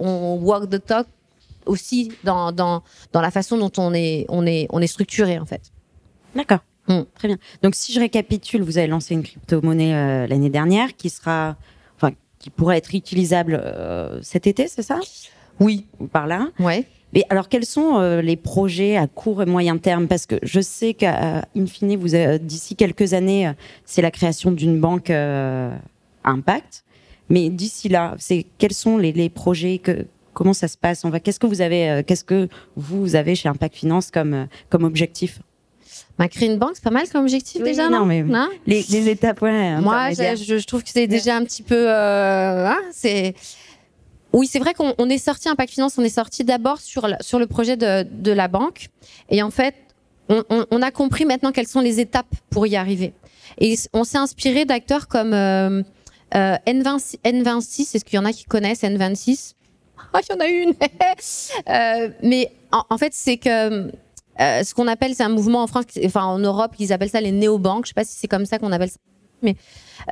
on 0.00 0.36
walk 0.40 0.70
the 0.70 0.82
talk 0.82 1.06
aussi 1.66 2.10
dans, 2.24 2.50
dans, 2.50 2.82
dans 3.12 3.20
la 3.20 3.30
façon 3.30 3.58
dont 3.58 3.70
on 3.76 3.92
est, 3.92 4.24
on 4.30 4.46
est, 4.46 4.66
on 4.70 4.80
est 4.80 4.86
structuré 4.86 5.38
en 5.38 5.44
fait. 5.44 5.60
D'accord. 6.34 6.60
Mm. 6.86 7.00
Très 7.14 7.28
bien. 7.28 7.36
Donc 7.62 7.74
si 7.74 7.92
je 7.92 8.00
récapitule, 8.00 8.62
vous 8.62 8.78
avez 8.78 8.86
lancé 8.86 9.12
une 9.12 9.22
crypto-monnaie 9.22 9.94
euh, 9.94 10.26
l'année 10.26 10.48
dernière 10.48 10.96
qui 10.96 11.10
sera, 11.10 11.56
enfin, 11.96 12.14
qui 12.38 12.48
pourrait 12.48 12.78
être 12.78 12.94
utilisable 12.94 13.62
cet 14.22 14.46
été, 14.46 14.66
c'est 14.66 14.82
ça? 14.82 14.98
Oui. 15.60 15.84
Par 16.10 16.26
là? 16.26 16.48
Ouais. 16.58 16.86
Mais 17.14 17.24
alors, 17.30 17.48
quels 17.48 17.64
sont 17.64 17.98
euh, 17.98 18.20
les 18.20 18.36
projets 18.36 18.96
à 18.96 19.06
court 19.06 19.42
et 19.42 19.46
moyen 19.46 19.78
terme? 19.78 20.08
Parce 20.08 20.26
que 20.26 20.36
je 20.42 20.60
sais 20.60 20.94
qu'in 20.94 21.42
fine, 21.66 21.96
vous 21.96 22.16
d'ici 22.38 22.76
quelques 22.76 23.14
années, 23.14 23.50
c'est 23.84 24.02
la 24.02 24.10
création 24.10 24.50
d'une 24.50 24.78
banque 24.80 25.10
à 25.10 25.70
impact. 26.24 26.84
Mais 27.30 27.50
d'ici 27.50 27.88
là, 27.88 28.14
c'est 28.18 28.46
quels 28.58 28.72
sont 28.72 28.96
les, 28.96 29.12
les, 29.12 29.28
projets 29.28 29.78
que 29.78 30.06
comment 30.32 30.54
ça 30.54 30.68
se 30.68 30.78
passe? 30.78 31.04
On 31.04 31.10
va 31.10 31.20
qu'est-ce 31.20 31.40
que 31.40 31.46
vous 31.46 31.60
avez 31.60 32.02
qu'est-ce 32.06 32.24
que 32.24 32.48
vous 32.76 33.16
avez 33.16 33.34
chez 33.34 33.48
Impact 33.48 33.74
Finance 33.74 34.10
comme 34.10 34.46
comme 34.70 34.84
objectif? 34.84 35.40
Bah, 36.18 36.28
créer 36.28 36.48
une 36.48 36.58
banque, 36.58 36.72
c'est 36.74 36.82
pas 36.82 36.90
mal 36.90 37.08
comme 37.08 37.22
objectif 37.22 37.62
déjà, 37.62 37.88
non, 37.88 38.04
mais 38.04 38.24
les, 38.66 38.84
les, 38.90 39.08
étapes, 39.08 39.40
ouais. 39.40 39.80
Moi, 39.80 40.10
je, 40.10 40.58
je, 40.58 40.66
trouve 40.66 40.82
que 40.82 40.90
c'est 40.90 41.06
déjà 41.06 41.36
un 41.36 41.44
petit 41.44 41.62
peu, 41.62 41.88
euh, 41.88 42.66
hein, 42.66 42.80
c'est. 42.92 43.34
Oui, 44.32 44.46
c'est 44.46 44.58
vrai 44.58 44.74
qu'on 44.74 45.08
est 45.08 45.18
sorti 45.18 45.48
Impact 45.48 45.72
Finance, 45.72 45.96
on 45.98 46.04
est 46.04 46.10
sorti 46.10 46.44
d'abord 46.44 46.80
sur, 46.80 47.08
sur 47.20 47.38
le 47.38 47.46
projet 47.46 47.76
de, 47.76 48.30
la 48.30 48.48
banque. 48.48 48.88
Et 49.30 49.42
en 49.42 49.50
fait, 49.50 49.74
on, 50.28 50.82
a 50.82 50.90
compris 50.90 51.24
maintenant 51.24 51.52
quelles 51.52 51.66
sont 51.66 51.80
les 51.80 52.00
étapes 52.00 52.26
pour 52.50 52.66
y 52.66 52.76
arriver. 52.76 53.14
Et 53.58 53.76
on 53.94 54.04
s'est 54.04 54.18
inspiré 54.18 54.66
d'acteurs 54.66 55.08
comme 55.08 55.32
euh, 55.32 55.82
euh, 56.34 56.56
N26, 56.66 57.16
N26 57.24 57.96
est-ce 57.96 58.04
qu'il 58.04 58.16
y 58.16 58.18
en 58.18 58.26
a 58.26 58.32
qui 58.32 58.44
connaissent 58.44 58.82
N26 58.82 59.54
Ah, 60.12 60.20
il 60.22 60.32
y 60.32 60.36
en 60.36 60.40
a 60.40 60.46
une 60.46 60.74
euh, 61.68 62.10
Mais 62.22 62.52
en, 62.70 62.98
fait, 62.98 63.14
c'est 63.14 63.38
que 63.38 63.90
ce 64.38 64.74
qu'on 64.74 64.86
appelle, 64.86 65.14
c'est 65.14 65.22
un 65.22 65.30
mouvement 65.30 65.62
en 65.62 65.66
France, 65.66 65.84
enfin 66.04 66.24
en 66.24 66.38
Europe, 66.38 66.72
ils 66.78 66.92
appellent 66.92 67.10
ça 67.10 67.22
les 67.22 67.32
néobanques. 67.32 67.86
Je 67.86 67.88
sais 67.88 67.94
pas 67.94 68.04
si 68.04 68.14
c'est 68.14 68.28
comme 68.28 68.44
ça 68.44 68.58
qu'on 68.58 68.72
appelle 68.72 68.90
ça, 68.90 68.98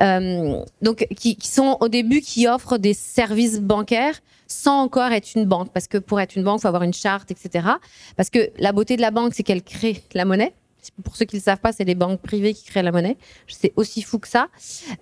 euh, 0.01 0.59
donc 0.81 1.07
qui, 1.17 1.35
qui, 1.35 1.47
sont 1.47 1.77
au 1.79 1.87
début 1.87 2.21
qui 2.21 2.47
offrent 2.47 2.77
des 2.77 2.93
services 2.93 3.59
bancaires 3.59 4.19
sans 4.47 4.81
encore 4.81 5.11
être 5.11 5.35
une 5.35 5.45
banque, 5.45 5.71
parce 5.73 5.87
que 5.87 5.97
pour 5.97 6.19
être 6.19 6.35
une 6.35 6.43
banque, 6.43 6.59
il 6.59 6.61
faut 6.61 6.67
avoir 6.69 6.83
une 6.83 6.93
charte, 6.93 7.31
etc. 7.31 7.67
Parce 8.15 8.29
que 8.29 8.49
la 8.57 8.71
beauté 8.71 8.95
de 8.95 9.01
la 9.01 9.11
banque, 9.11 9.33
c'est 9.33 9.43
qu'elle 9.43 9.61
crée 9.61 10.01
la 10.13 10.25
monnaie 10.25 10.53
pour 11.03 11.15
ceux 11.15 11.25
qui 11.25 11.35
ne 11.35 11.41
le 11.41 11.43
savent 11.43 11.59
pas, 11.59 11.71
c'est 11.71 11.83
les 11.83 11.95
banques 11.95 12.21
privées 12.21 12.53
qui 12.53 12.65
créent 12.65 12.83
la 12.83 12.91
monnaie. 12.91 13.17
C'est 13.47 13.73
aussi 13.75 14.01
fou 14.01 14.19
que 14.19 14.27
ça. 14.27 14.47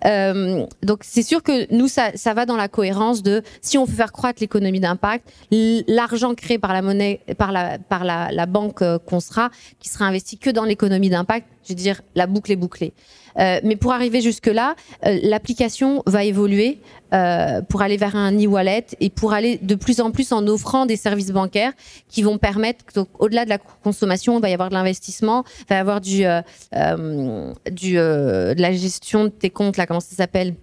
Euh, 0.04 0.66
donc 0.82 1.00
c'est 1.02 1.22
sûr 1.22 1.42
que 1.42 1.72
nous, 1.74 1.88
ça, 1.88 2.10
ça, 2.14 2.34
va 2.34 2.46
dans 2.46 2.56
la 2.56 2.68
cohérence 2.68 3.22
de 3.22 3.42
si 3.60 3.78
on 3.78 3.84
veut 3.84 3.94
faire 3.94 4.12
croître 4.12 4.40
l'économie 4.40 4.80
d'impact, 4.80 5.32
l'argent 5.50 6.34
créé 6.34 6.58
par 6.58 6.72
la 6.72 6.82
monnaie, 6.82 7.20
par 7.38 7.52
la, 7.52 7.78
par 7.78 8.04
la, 8.04 8.46
banque 8.46 8.82
euh, 8.82 8.98
qu'on 8.98 9.20
sera, 9.20 9.50
qui 9.78 9.88
sera 9.88 10.06
investi 10.06 10.38
que 10.38 10.50
dans 10.50 10.64
l'économie 10.64 11.10
d'impact, 11.10 11.46
je 11.64 11.70
veux 11.70 11.74
dire, 11.74 12.02
la 12.14 12.26
boucle 12.26 12.52
est 12.52 12.56
bouclée. 12.56 12.92
Euh, 13.38 13.60
mais 13.64 13.76
pour 13.76 13.92
arriver 13.92 14.20
jusque-là, 14.20 14.76
l'application 15.02 16.02
va 16.06 16.24
évoluer 16.24 16.78
euh, 17.14 17.62
pour 17.62 17.82
aller 17.82 17.96
vers 17.96 18.16
un 18.16 18.32
e-wallet 18.32 18.84
et 18.98 19.10
pour 19.10 19.32
aller 19.32 19.58
de 19.62 19.76
plus 19.76 20.00
en 20.00 20.10
plus 20.10 20.32
en 20.32 20.44
offrant 20.48 20.86
des 20.86 20.96
services 20.96 21.30
bancaires 21.30 21.72
qui 22.08 22.22
vont 22.22 22.36
permettre, 22.36 22.84
au-delà 23.20 23.44
de 23.44 23.48
la 23.48 23.58
consommation, 23.58 24.38
il 24.38 24.42
va 24.42 24.50
y 24.50 24.54
avoir 24.54 24.70
de 24.70 24.74
l'investissement, 24.74 25.44
il 25.60 25.64
va 25.68 25.76
y 25.76 25.78
avoir 25.78 26.00
du, 26.00 26.24
euh, 26.24 26.42
euh, 26.74 27.52
de 27.70 28.60
la 28.60 28.72
gestion 28.72 29.24
de 29.24 29.28
tes 29.28 29.50
comptes, 29.50 29.76
là, 29.76 29.86
comment 29.86 30.00
ça 30.00 30.16
s'appelle? 30.16 30.54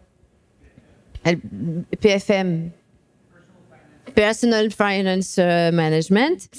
PFM, 2.01 2.71
Personal 4.13 4.69
Finance 4.69 5.37
Management, 5.37 6.49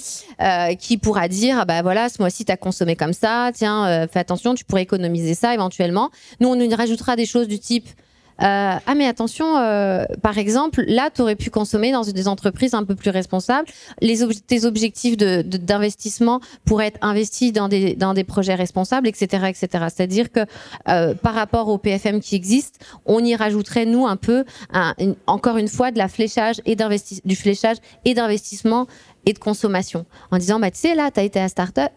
qui 0.79 0.97
pourra 0.97 1.27
dire, 1.27 1.59
ah 1.59 1.65
bah 1.65 1.83
voilà, 1.83 2.09
ce 2.09 2.19
mois-ci, 2.19 2.43
tu 2.43 2.51
as 2.51 2.57
consommé 2.57 2.95
comme 2.95 3.13
ça, 3.13 3.51
tiens, 3.53 4.07
fais 4.11 4.17
attention, 4.17 4.55
tu 4.55 4.65
pourrais 4.65 4.81
économiser 4.81 5.35
ça 5.35 5.53
éventuellement. 5.53 6.09
Nous, 6.39 6.47
on 6.47 6.59
y 6.59 6.73
rajoutera 6.73 7.15
des 7.15 7.27
choses 7.27 7.47
du 7.47 7.59
type, 7.59 7.87
euh, 8.41 8.75
ah 8.85 8.95
mais 8.95 9.07
attention, 9.07 9.57
euh, 9.57 10.03
par 10.21 10.37
exemple, 10.37 10.83
là, 10.87 11.09
tu 11.13 11.21
aurais 11.21 11.35
pu 11.35 11.49
consommer 11.49 11.91
dans 11.91 12.01
des 12.01 12.27
entreprises 12.27 12.73
un 12.73 12.83
peu 12.83 12.95
plus 12.95 13.09
responsables. 13.09 13.67
Les 14.01 14.19
tes 14.47 14.65
objectifs 14.65 15.17
d'investissement 15.17 16.41
pourraient 16.65 16.87
être 16.87 16.99
investis 17.01 17.53
dans 17.53 17.67
des, 17.67 18.23
projets 18.27 18.55
responsables, 18.55 19.07
etc. 19.07 19.45
etc. 19.49 19.85
C'est-à-dire 19.93 20.31
que 20.31 20.41
euh, 20.89 21.13
par 21.13 21.33
rapport 21.33 21.69
au 21.69 21.77
PFM 21.77 22.19
qui 22.19 22.35
existe, 22.35 22.83
on 23.05 23.23
y 23.23 23.35
rajouterait, 23.35 23.85
nous, 23.85 24.05
un 24.05 24.17
peu, 24.17 24.43
encore 25.27 25.57
une 25.57 25.67
fois, 25.67 25.91
de 25.91 25.97
la 25.97 26.07
fléchage 26.07 26.61
du 27.25 27.35
fléchage 27.35 27.77
et 28.03 28.13
d'investissement 28.13 28.87
et 29.25 29.33
de 29.33 29.39
consommation. 29.39 30.05
En 30.31 30.37
disant, 30.37 30.59
bah, 30.59 30.71
tu 30.71 30.79
sais, 30.79 30.95
là, 30.95 31.11
tu 31.11 31.19
as 31.19 31.23
été 31.23 31.39
à, 31.39 31.47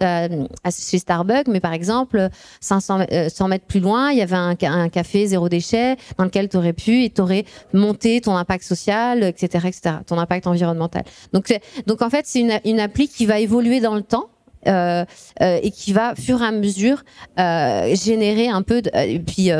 euh, 0.02 0.46
chez 0.70 0.98
Starbucks, 0.98 1.48
mais 1.48 1.60
par 1.60 1.72
exemple, 1.72 2.28
500 2.60 3.06
euh, 3.12 3.28
100 3.28 3.48
mètres 3.48 3.66
plus 3.66 3.80
loin, 3.80 4.10
il 4.10 4.18
y 4.18 4.22
avait 4.22 4.36
un, 4.36 4.88
café 4.88 5.26
zéro 5.26 5.48
déchet 5.48 5.96
dans 6.16 6.24
lequel 6.24 6.48
tu 6.48 6.56
aurais 6.56 6.72
pu 6.72 7.04
et 7.04 7.10
tu 7.10 7.20
aurais 7.20 7.44
monté 7.72 8.20
ton 8.20 8.36
impact 8.36 8.64
social, 8.64 9.22
etc., 9.22 9.68
etc., 9.68 9.96
ton 10.06 10.18
impact 10.18 10.46
environnemental. 10.46 11.04
Donc, 11.32 11.56
donc 11.86 12.02
en 12.02 12.10
fait, 12.10 12.26
c'est 12.26 12.40
une, 12.40 12.60
une 12.64 12.80
appli 12.80 13.08
qui 13.08 13.26
va 13.26 13.38
évoluer 13.40 13.80
dans 13.80 13.94
le 13.94 14.02
temps. 14.02 14.28
Euh, 14.66 15.04
et 15.40 15.70
qui 15.70 15.92
va, 15.92 16.14
fur 16.16 16.42
et 16.42 16.44
à 16.44 16.50
mesure, 16.50 17.04
générer 17.36 18.48
un 18.48 18.62
peu, 18.62 18.82
et 18.92 19.20
puis 19.20 19.50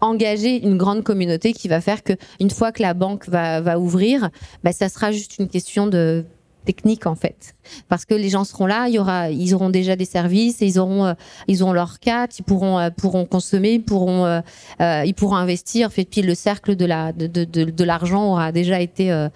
engager 0.00 0.62
une 0.62 0.76
grande 0.76 1.02
communauté 1.02 1.54
qui 1.54 1.66
va 1.66 1.80
faire 1.80 2.02
que 2.04 2.12
une 2.38 2.50
fois 2.50 2.72
que 2.72 2.82
la 2.82 2.94
banque 2.94 3.28
va, 3.28 3.60
va 3.62 3.78
ouvrir, 3.78 4.28
bah, 4.62 4.72
ça 4.72 4.88
sera 4.88 5.12
juste 5.12 5.38
une 5.38 5.48
question 5.48 5.86
de 5.86 6.24
technique 6.64 7.06
en 7.06 7.14
fait. 7.14 7.54
Parce 7.88 8.04
que 8.04 8.14
les 8.14 8.28
gens 8.28 8.44
seront 8.44 8.66
là 8.66 8.88
il 8.88 8.94
y 8.94 8.98
aura 8.98 9.30
ils 9.30 9.54
auront 9.54 9.70
déjà 9.70 9.96
des 9.96 10.04
services 10.04 10.60
ils 10.60 10.78
auront 10.78 11.06
euh, 11.06 11.14
ils 11.48 11.62
auront 11.62 11.72
leur 11.72 12.00
carte 12.00 12.38
ils 12.38 12.42
pourront 12.42 12.78
euh, 12.78 12.90
pourront 12.90 13.26
consommer 13.26 13.78
pourront 13.78 14.24
euh, 14.24 14.40
euh, 14.80 15.02
ils 15.04 15.14
pourront 15.14 15.36
investir. 15.36 15.92
Fait 15.92 16.04
puis 16.04 16.22
le 16.22 16.34
cercle 16.34 16.76
de 16.76 16.84
la 16.84 17.12
de 17.12 17.26
de, 17.26 17.44
de, 17.44 17.84
l'argent 17.84 18.32
aura 18.32 18.52
déjà 18.52 18.80
été 18.80 19.28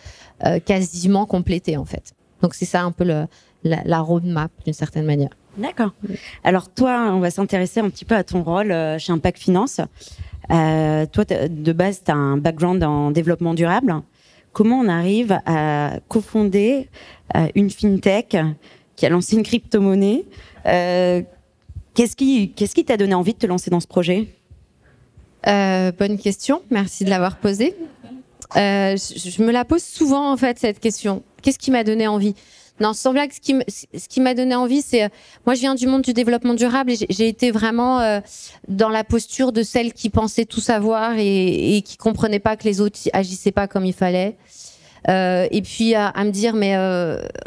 quasiment 0.64 1.26
complété 1.26 1.76
en 1.76 1.84
fait. 1.84 2.14
Donc 2.42 2.54
c'est 2.54 2.64
ça 2.64 2.82
un 2.82 2.92
peu 2.92 3.04
le 3.04 3.26
la, 3.64 3.82
la 3.84 4.00
roadmap 4.00 4.50
d'une 4.64 4.74
certaine 4.74 5.06
manière. 5.06 5.30
D'accord. 5.56 5.92
Alors 6.44 6.68
toi 6.68 7.10
on 7.12 7.20
va 7.20 7.30
s'intéresser 7.30 7.80
un 7.80 7.90
petit 7.90 8.04
peu 8.04 8.14
à 8.14 8.24
ton 8.24 8.42
rôle 8.42 8.74
chez 8.98 9.12
Impact 9.12 9.38
Finance. 9.38 9.80
Toi 10.48 11.24
de 11.24 11.72
base 11.72 12.02
tu 12.04 12.10
as 12.10 12.14
un 12.14 12.36
background 12.36 12.82
en 12.84 13.10
développement 13.10 13.54
durable 13.54 14.02
comment 14.56 14.80
on 14.80 14.88
arrive 14.88 15.38
à 15.44 15.98
cofonder 16.08 16.88
euh, 17.36 17.46
une 17.54 17.68
fintech 17.68 18.38
qui 18.96 19.04
a 19.04 19.10
lancé 19.10 19.36
une 19.36 19.42
crypto-monnaie. 19.42 20.24
Euh, 20.64 21.20
qu'est-ce 21.92 22.16
qui 22.16 22.84
t'a 22.86 22.96
donné 22.96 23.12
envie 23.12 23.34
de 23.34 23.38
te 23.38 23.46
lancer 23.46 23.68
dans 23.68 23.80
ce 23.80 23.86
projet? 23.86 24.28
Euh, 25.46 25.92
Bonne 25.92 26.16
question, 26.16 26.62
merci 26.70 27.04
de 27.04 27.10
l'avoir 27.10 27.36
posée. 27.36 27.76
Je, 28.54 29.42
me 29.42 29.52
la 29.52 29.66
pose 29.66 29.82
souvent 29.82 30.32
en 30.32 30.38
fait 30.38 30.58
cette 30.58 30.80
question. 30.80 31.22
Qu'est-ce 31.42 31.58
qui 31.58 31.70
m'a 31.70 31.84
donné 31.84 32.06
envie? 32.06 32.34
Non, 32.78 32.92
sans 32.92 33.12
blague, 33.12 33.30
ce 33.32 34.08
qui, 34.08 34.20
m'a 34.20 34.34
donné 34.34 34.54
envie, 34.54 34.82
c'est 34.82 35.04
euh, 35.04 35.08
moi 35.46 35.54
je 35.54 35.60
viens 35.60 35.74
du 35.74 35.86
monde 35.86 36.02
du 36.02 36.12
développement 36.12 36.52
durable 36.52 36.92
et 36.92 36.96
j'ai 37.08 37.28
été 37.28 37.50
vraiment 37.50 38.00
euh, 38.00 38.20
dans 38.68 38.90
la 38.90 39.02
posture 39.02 39.52
de 39.52 39.62
celle 39.62 39.94
qui 39.94 40.10
pensait 40.10 40.44
tout 40.44 40.60
savoir 40.60 41.14
et, 41.16 41.76
et 41.76 41.82
qui 41.82 41.96
comprenait 41.96 42.38
pas 42.38 42.56
que 42.56 42.64
les 42.64 42.82
autres 42.82 42.98
agissaient 43.14 43.52
pas 43.52 43.66
comme 43.66 43.86
il 43.86 43.94
fallait. 43.94 44.36
Euh, 45.08 45.46
et 45.50 45.62
puis 45.62 45.94
à, 45.94 46.12
me 46.24 46.30
dire 46.30 46.54
mais 46.54 46.76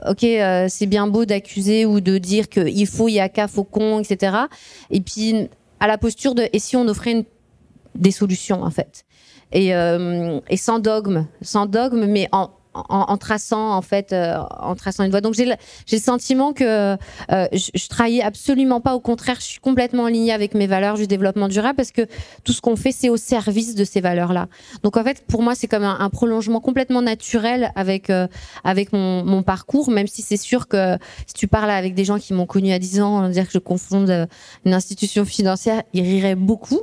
ok 0.07 0.25
c'est 0.69 0.85
bien 0.85 1.07
beau 1.07 1.25
d'accuser 1.25 1.85
ou 1.85 1.99
de 1.99 2.17
dire 2.17 2.47
qu'il 2.47 2.87
faut 2.87 3.09
il 3.09 3.15
y 3.15 3.19
a 3.19 3.27
qu'à 3.27 3.49
faucon 3.49 3.99
etc 3.99 4.37
et 4.89 5.01
puis 5.01 5.49
à 5.81 5.87
la 5.87 5.97
posture 5.97 6.35
de 6.35 6.47
et 6.53 6.59
si 6.59 6.77
on 6.77 6.87
offrait 6.87 7.25
des 7.95 8.11
solutions 8.11 8.63
en 8.63 8.69
fait? 8.69 9.03
Et, 9.51 9.71
et 9.71 10.57
sans 10.57 10.79
dogme 10.79 11.27
sans 11.41 11.65
dogme 11.65 12.05
mais 12.05 12.29
en, 12.31 12.49
en, 12.73 12.84
en, 12.88 13.17
traçant 13.17 13.73
en 13.73 13.82
fait 13.82 14.13
euh, 14.13 14.38
en 14.60 14.75
traçant 14.75 15.03
une 15.03 15.12
voie. 15.12 15.21
Donc 15.21 15.34
j'ai 15.34 15.45
le, 15.45 15.55
sentiment 15.97 16.53
que 16.53 16.63
euh, 16.63 17.47
je, 17.51 17.71
je 17.73 17.88
trahis 17.88 18.21
absolument 18.21 18.79
pas. 18.82 18.93
Au 18.93 18.99
contraire 18.99 19.38
je 19.39 19.45
suis 19.45 19.60
complètement 19.60 20.05
alignée 20.05 20.32
avec 20.32 20.53
mes 20.53 20.67
valeurs 20.67 20.95
du 20.95 21.08
développement 21.08 21.47
durable 21.47 21.75
parce 21.75 21.91
que 21.91 22.05
tout 22.43 22.53
ce 22.53 22.62
qu'on 22.62 22.75
fait 22.75 22.91
c'est 22.91 23.10
au 23.10 23.17
service 23.17 23.75
de 23.75 23.84
ces 23.84 24.01
valeurs 24.01 24.34
là 24.34 24.47
donc 24.84 24.97
en 24.97 25.03
fait 25.03 25.23
pour 25.27 25.41
moi 25.41 25.55
c'est 25.55 25.67
comme 25.67 25.84
un, 25.84 26.10
prolongement 26.10 26.60
complètement 26.60 27.01
naturel 27.01 27.71
avec 27.75 28.10
euh, 28.10 28.27
avec 28.63 28.93
mon, 28.93 29.23
mon, 29.23 29.43
parcours 29.43 29.89
même 29.89 30.08
si 30.08 30.21
c'est 30.21 30.38
sûr 30.38 30.67
que 30.67 30.97
si 31.27 31.34
tu 31.34 31.47
parles 31.47 31.71
avec 31.71 31.95
des 31.95 32.05
gens 32.05 32.19
qui 32.19 32.34
m'ont 32.34 32.45
connu 32.45 32.71
à 32.71 32.79
10 32.79 33.01
ans 33.01 33.29
dire 33.29 33.45
que 33.45 33.53
je 33.53 33.60
confonde 33.60 34.27
une 34.65 34.73
institution 34.73 35.25
financière 35.25 35.84
ils 35.93 36.03
riraient 36.03 36.36
beaucoup 36.36 36.82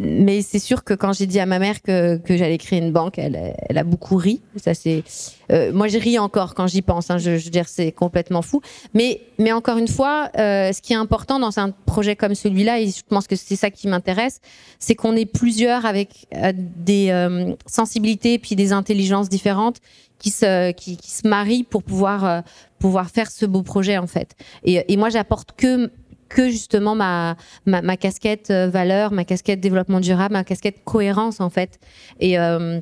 mais 0.00 0.42
c'est 0.42 0.60
sûr 0.60 0.84
que 0.84 0.94
quand 0.94 1.12
j'ai 1.12 1.26
dit 1.26 1.40
à 1.40 1.46
ma 1.46 1.58
mère 1.58 1.82
que, 1.82 2.20
j'allais 2.28 2.56
créer 2.56 2.78
une 2.78 2.92
banque, 2.92 3.18
elle, 3.18 3.36
a 3.76 3.82
beaucoup 3.82 4.16
ri. 4.16 4.40
Ça 4.54 4.72
c'est, 4.72 5.02
euh, 5.50 5.72
moi 5.72 5.88
j'ai 5.88 5.98
ri 5.98 6.20
encore 6.20 6.54
quand 6.54 6.68
j'y 6.68 6.82
pense. 6.82 7.10
Hein, 7.10 7.18
je, 7.18 7.36
je, 7.36 7.46
veux 7.46 7.50
dire, 7.50 7.66
c'est 7.66 7.90
complètement 7.90 8.40
fou. 8.40 8.60
Mais, 8.94 9.20
encore 9.50 9.76
une 9.76 9.88
fois, 9.88 10.30
euh, 10.38 10.72
ce 10.72 10.80
qui 10.80 10.92
est 10.92 10.96
important 10.96 11.40
dans 11.40 11.58
un 11.58 11.70
projet 11.70 12.14
comme 12.14 12.36
celui-là, 12.36 12.80
et 12.80 12.86
je 12.86 13.02
pense 13.08 13.26
que 13.26 13.34
c'est 13.34 13.56
ça 13.56 13.70
qui 13.70 13.88
m'intéresse, 13.88 14.40
c'est 14.78 14.94
qu'on 14.94 15.16
est 15.16 15.26
plusieurs 15.26 15.84
avec 15.84 16.28
euh, 16.36 16.52
des 16.54 17.56
sensibilités 17.66 18.38
puis 18.38 18.54
des 18.54 18.72
intelligences 18.72 19.28
différentes 19.28 19.78
qui 20.20 20.30
se, 20.30 20.70
qui, 20.72 20.96
se 21.02 21.26
marient 21.26 21.64
pour 21.64 21.82
pouvoir, 21.82 22.44
pouvoir 22.78 23.10
faire 23.10 23.30
ce 23.32 23.46
beau 23.46 23.62
projet 23.62 23.98
en 23.98 24.06
fait. 24.06 24.36
Et, 24.62 24.84
et 24.92 24.96
moi 24.96 25.10
j'apporte 25.10 25.52
que 25.56 25.90
que 26.28 26.48
justement 26.48 26.94
ma, 26.94 27.36
ma, 27.66 27.96
casquette 27.96 28.50
euh, 28.50 28.68
valeur, 28.68 29.12
ma 29.12 29.24
casquette 29.24 29.60
développement 29.60 30.00
durable, 30.00 30.34
ma 30.34 30.44
casquette 30.44 30.84
cohérence 30.84 31.40
en 31.40 31.50
fait. 31.50 31.78
Et, 32.20 32.38
euh, 32.38 32.80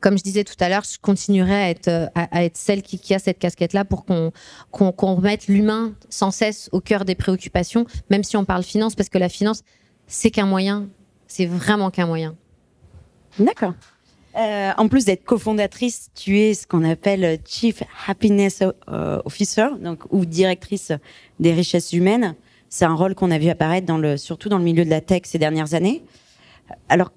comme 0.00 0.16
je 0.16 0.22
disais 0.22 0.44
tout 0.44 0.54
à 0.60 0.68
l'heure, 0.68 0.84
je 0.84 0.98
continuerai 1.00 1.54
à 1.54 1.70
être, 1.70 2.10
à, 2.14 2.44
être 2.44 2.56
celle 2.56 2.82
qui, 2.82 3.12
a 3.12 3.18
cette 3.18 3.38
casquette-là 3.38 3.84
pour 3.84 4.04
qu'on 4.04 4.32
qu'on 4.70 5.14
remette 5.14 5.48
l'humain 5.48 5.94
sans 6.10 6.30
cesse 6.30 6.68
au 6.72 6.80
cœur 6.80 7.04
des 7.04 7.16
préoccupations, 7.16 7.86
même 8.08 8.22
si 8.22 8.36
on 8.36 8.44
parle 8.44 8.62
finance, 8.62 8.94
parce 8.94 9.08
que 9.08 9.18
la 9.18 9.28
finance, 9.28 9.62
c'est 10.06 10.30
qu'un 10.30 10.46
moyen, 10.46 10.88
c'est 11.26 11.46
vraiment 11.46 11.90
qu'un 11.90 12.06
moyen. 12.06 12.36
D'accord. 13.38 13.74
Euh, 14.36 14.70
en 14.76 14.86
plus 14.86 15.06
d'être 15.06 15.24
cofondatrice, 15.24 16.10
tu 16.14 16.38
es 16.38 16.54
ce 16.54 16.66
qu'on 16.66 16.84
appelle 16.88 17.40
Chief 17.44 17.82
Happiness 18.06 18.62
euh, 18.88 19.20
Officer, 19.24 19.66
donc 19.80 20.04
ou 20.10 20.24
directrice 20.24 20.92
des 21.40 21.52
richesses 21.52 21.92
humaines. 21.92 22.36
C'est 22.70 22.84
un 22.84 22.94
rôle 22.94 23.14
qu'on 23.14 23.30
a 23.30 23.38
vu 23.38 23.48
apparaître 23.48 23.92
surtout 24.16 24.48
dans 24.48 24.58
le 24.58 24.64
milieu 24.64 24.84
de 24.84 24.90
la 24.90 25.00
tech 25.00 25.22
ces 25.24 25.38
dernières 25.38 25.74
années. 25.74 26.02
Alors, 26.88 27.12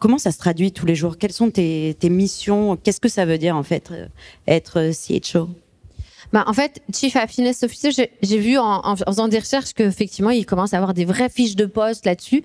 comment 0.00 0.18
ça 0.18 0.32
se 0.32 0.38
traduit 0.38 0.72
tous 0.72 0.86
les 0.86 0.94
jours? 0.94 1.18
Quelles 1.18 1.32
sont 1.32 1.50
tes, 1.50 1.94
tes 2.00 2.08
missions? 2.08 2.76
Qu'est-ce 2.76 3.00
que 3.00 3.10
ça 3.10 3.26
veut 3.26 3.36
dire 3.36 3.56
en 3.56 3.62
fait 3.62 3.90
euh, 3.90 4.06
être 4.48 4.90
CHO 4.92 5.50
bah, 6.32 6.44
en 6.46 6.52
fait, 6.52 6.82
Chief 6.92 7.14
Happiness 7.16 7.62
Officer, 7.62 7.90
j'ai 8.22 8.38
vu 8.38 8.58
en, 8.58 8.96
faisant 8.96 9.28
des 9.28 9.38
recherches 9.38 9.72
qu'effectivement, 9.72 10.30
il 10.30 10.46
commence 10.46 10.74
à 10.74 10.76
avoir 10.76 10.94
des 10.94 11.04
vraies 11.04 11.28
fiches 11.28 11.56
de 11.56 11.66
poste 11.66 12.06
là-dessus. 12.06 12.42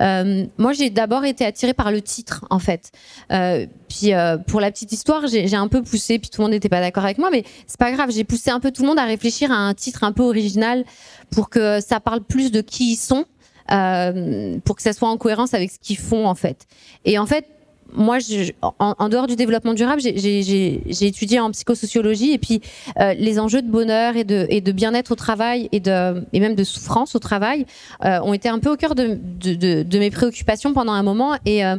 Euh, 0.00 0.46
moi, 0.58 0.72
j'ai 0.72 0.90
d'abord 0.90 1.24
été 1.24 1.44
attirée 1.44 1.74
par 1.74 1.92
le 1.92 2.02
titre, 2.02 2.44
en 2.50 2.58
fait. 2.58 2.92
Euh, 3.32 3.66
puis, 3.88 4.14
euh, 4.14 4.36
pour 4.36 4.60
la 4.60 4.70
petite 4.70 4.92
histoire, 4.92 5.26
j'ai 5.26 5.54
un 5.54 5.68
peu 5.68 5.82
poussé, 5.82 6.18
puis 6.18 6.30
tout 6.30 6.40
le 6.40 6.46
monde 6.46 6.52
n'était 6.52 6.68
pas 6.68 6.80
d'accord 6.80 7.04
avec 7.04 7.18
moi, 7.18 7.30
mais 7.30 7.44
c'est 7.66 7.78
pas 7.78 7.92
grave. 7.92 8.10
J'ai 8.10 8.24
poussé 8.24 8.50
un 8.50 8.60
peu 8.60 8.70
tout 8.70 8.82
le 8.82 8.88
monde 8.88 8.98
à 8.98 9.04
réfléchir 9.04 9.50
à 9.52 9.56
un 9.56 9.74
titre 9.74 10.04
un 10.04 10.12
peu 10.12 10.22
original 10.22 10.84
pour 11.30 11.50
que 11.50 11.80
ça 11.80 12.00
parle 12.00 12.22
plus 12.22 12.50
de 12.50 12.60
qui 12.60 12.92
ils 12.92 12.96
sont. 12.96 13.24
Euh, 13.72 14.58
pour 14.64 14.74
que 14.74 14.82
ça 14.82 14.92
soit 14.92 15.08
en 15.08 15.16
cohérence 15.16 15.54
avec 15.54 15.70
ce 15.70 15.78
qu'ils 15.78 15.98
font 15.98 16.26
en 16.26 16.34
fait. 16.34 16.66
Et 17.04 17.18
en 17.18 17.26
fait, 17.26 17.46
moi, 17.94 18.18
en, 18.78 19.08
dehors 19.08 19.26
du 19.26 19.36
développement 19.36 19.74
durable, 19.74 20.00
j'ai 20.00 21.06
étudié 21.06 21.40
en 21.40 21.50
psychosociologie 21.50 22.32
et 22.32 22.38
puis 22.38 22.60
euh, 22.98 23.14
les 23.14 23.38
enjeux 23.38 23.62
de 23.62 23.70
bonheur 23.70 24.16
et 24.16 24.24
de, 24.24 24.72
bien-être 24.72 25.12
au 25.12 25.16
travail 25.16 25.68
et, 25.72 25.80
même 26.40 26.54
de 26.54 26.64
souffrance 26.64 27.14
au 27.14 27.18
travail 27.18 27.66
euh, 28.04 28.20
ont 28.20 28.32
été 28.32 28.48
un 28.48 28.58
peu 28.58 28.70
au 28.70 28.76
cœur 28.76 28.94
de, 28.94 29.98
mes 29.98 30.10
préoccupations 30.10 30.72
pendant 30.72 30.92
un 30.92 31.02
moment. 31.02 31.36
Et, 31.44 31.64
euh, 31.64 31.76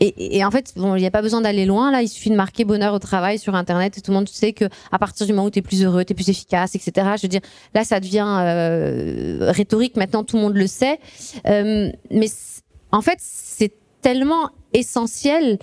en 0.00 0.50
fait, 0.50 0.72
il 0.76 0.82
n'y 0.82 1.06
a 1.06 1.10
pas 1.10 1.22
besoin 1.22 1.40
d'aller 1.40 1.66
loin. 1.66 1.90
Là, 1.90 2.02
il 2.02 2.08
suffit 2.08 2.30
de 2.30 2.34
marquer 2.34 2.64
bonheur 2.64 2.94
au 2.94 2.98
travail 2.98 3.38
sur 3.38 3.54
Internet 3.54 3.96
et 3.98 4.00
tout 4.00 4.10
le 4.10 4.16
monde 4.16 4.28
sait 4.28 4.52
que 4.52 4.64
à 4.90 4.98
partir 4.98 5.26
du 5.26 5.32
moment 5.32 5.46
où 5.46 5.50
tu 5.50 5.60
es 5.60 5.62
plus 5.62 5.84
heureux, 5.84 6.04
tu 6.04 6.12
es 6.12 6.14
plus 6.14 6.28
efficace, 6.28 6.74
etc. 6.74 6.92
Je 7.16 7.22
veux 7.22 7.28
dire, 7.28 7.42
là, 7.74 7.84
ça 7.84 8.00
devient 8.00 8.26
rhétorique. 9.40 9.96
Maintenant, 9.96 10.24
tout 10.24 10.36
le 10.36 10.42
monde 10.42 10.56
le 10.56 10.66
sait. 10.66 10.98
Mais 11.44 12.28
en 12.90 13.02
fait, 13.02 13.18
c'est 13.20 13.72
tellement 14.04 14.50
essentiel 14.74 15.58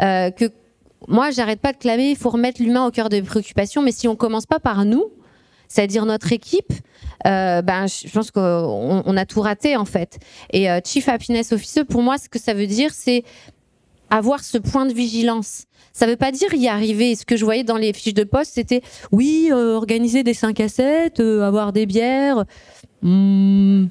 euh, 0.00 0.30
que 0.30 0.46
moi, 1.08 1.30
j'arrête 1.30 1.60
pas 1.60 1.72
de 1.72 1.78
clamer, 1.78 2.10
il 2.10 2.16
faut 2.16 2.30
remettre 2.30 2.62
l'humain 2.62 2.86
au 2.86 2.90
cœur 2.90 3.10
des 3.10 3.20
préoccupations, 3.20 3.82
mais 3.82 3.92
si 3.92 4.08
on 4.08 4.16
commence 4.16 4.46
pas 4.46 4.60
par 4.60 4.86
nous, 4.86 5.10
c'est-à-dire 5.68 6.06
notre 6.06 6.32
équipe, 6.32 6.72
euh, 7.26 7.60
ben, 7.60 7.86
je 7.86 8.10
pense 8.10 8.30
qu'on 8.30 9.02
on 9.04 9.16
a 9.16 9.26
tout 9.26 9.42
raté 9.42 9.76
en 9.76 9.84
fait. 9.84 10.18
Et 10.52 10.70
euh, 10.70 10.80
Chief 10.84 11.06
Happiness 11.08 11.52
Officer, 11.52 11.84
pour 11.84 12.02
moi, 12.02 12.16
ce 12.16 12.30
que 12.30 12.38
ça 12.38 12.54
veut 12.54 12.66
dire, 12.66 12.92
c'est 12.94 13.24
avoir 14.08 14.42
ce 14.42 14.58
point 14.58 14.86
de 14.86 14.94
vigilance. 14.94 15.64
Ça 15.92 16.06
veut 16.06 16.16
pas 16.16 16.32
dire 16.32 16.54
y 16.54 16.68
arriver. 16.68 17.14
Ce 17.14 17.26
que 17.26 17.36
je 17.36 17.44
voyais 17.44 17.64
dans 17.64 17.76
les 17.76 17.92
fiches 17.92 18.14
de 18.14 18.24
poste, 18.24 18.52
c'était 18.54 18.80
oui, 19.10 19.50
organiser 19.52 20.22
des 20.22 20.34
5 20.34 20.60
à 20.60 20.68
7, 20.68 21.20
euh, 21.20 21.42
avoir 21.42 21.72
des 21.72 21.84
bières. 21.84 22.44
Hmm, 23.02 23.86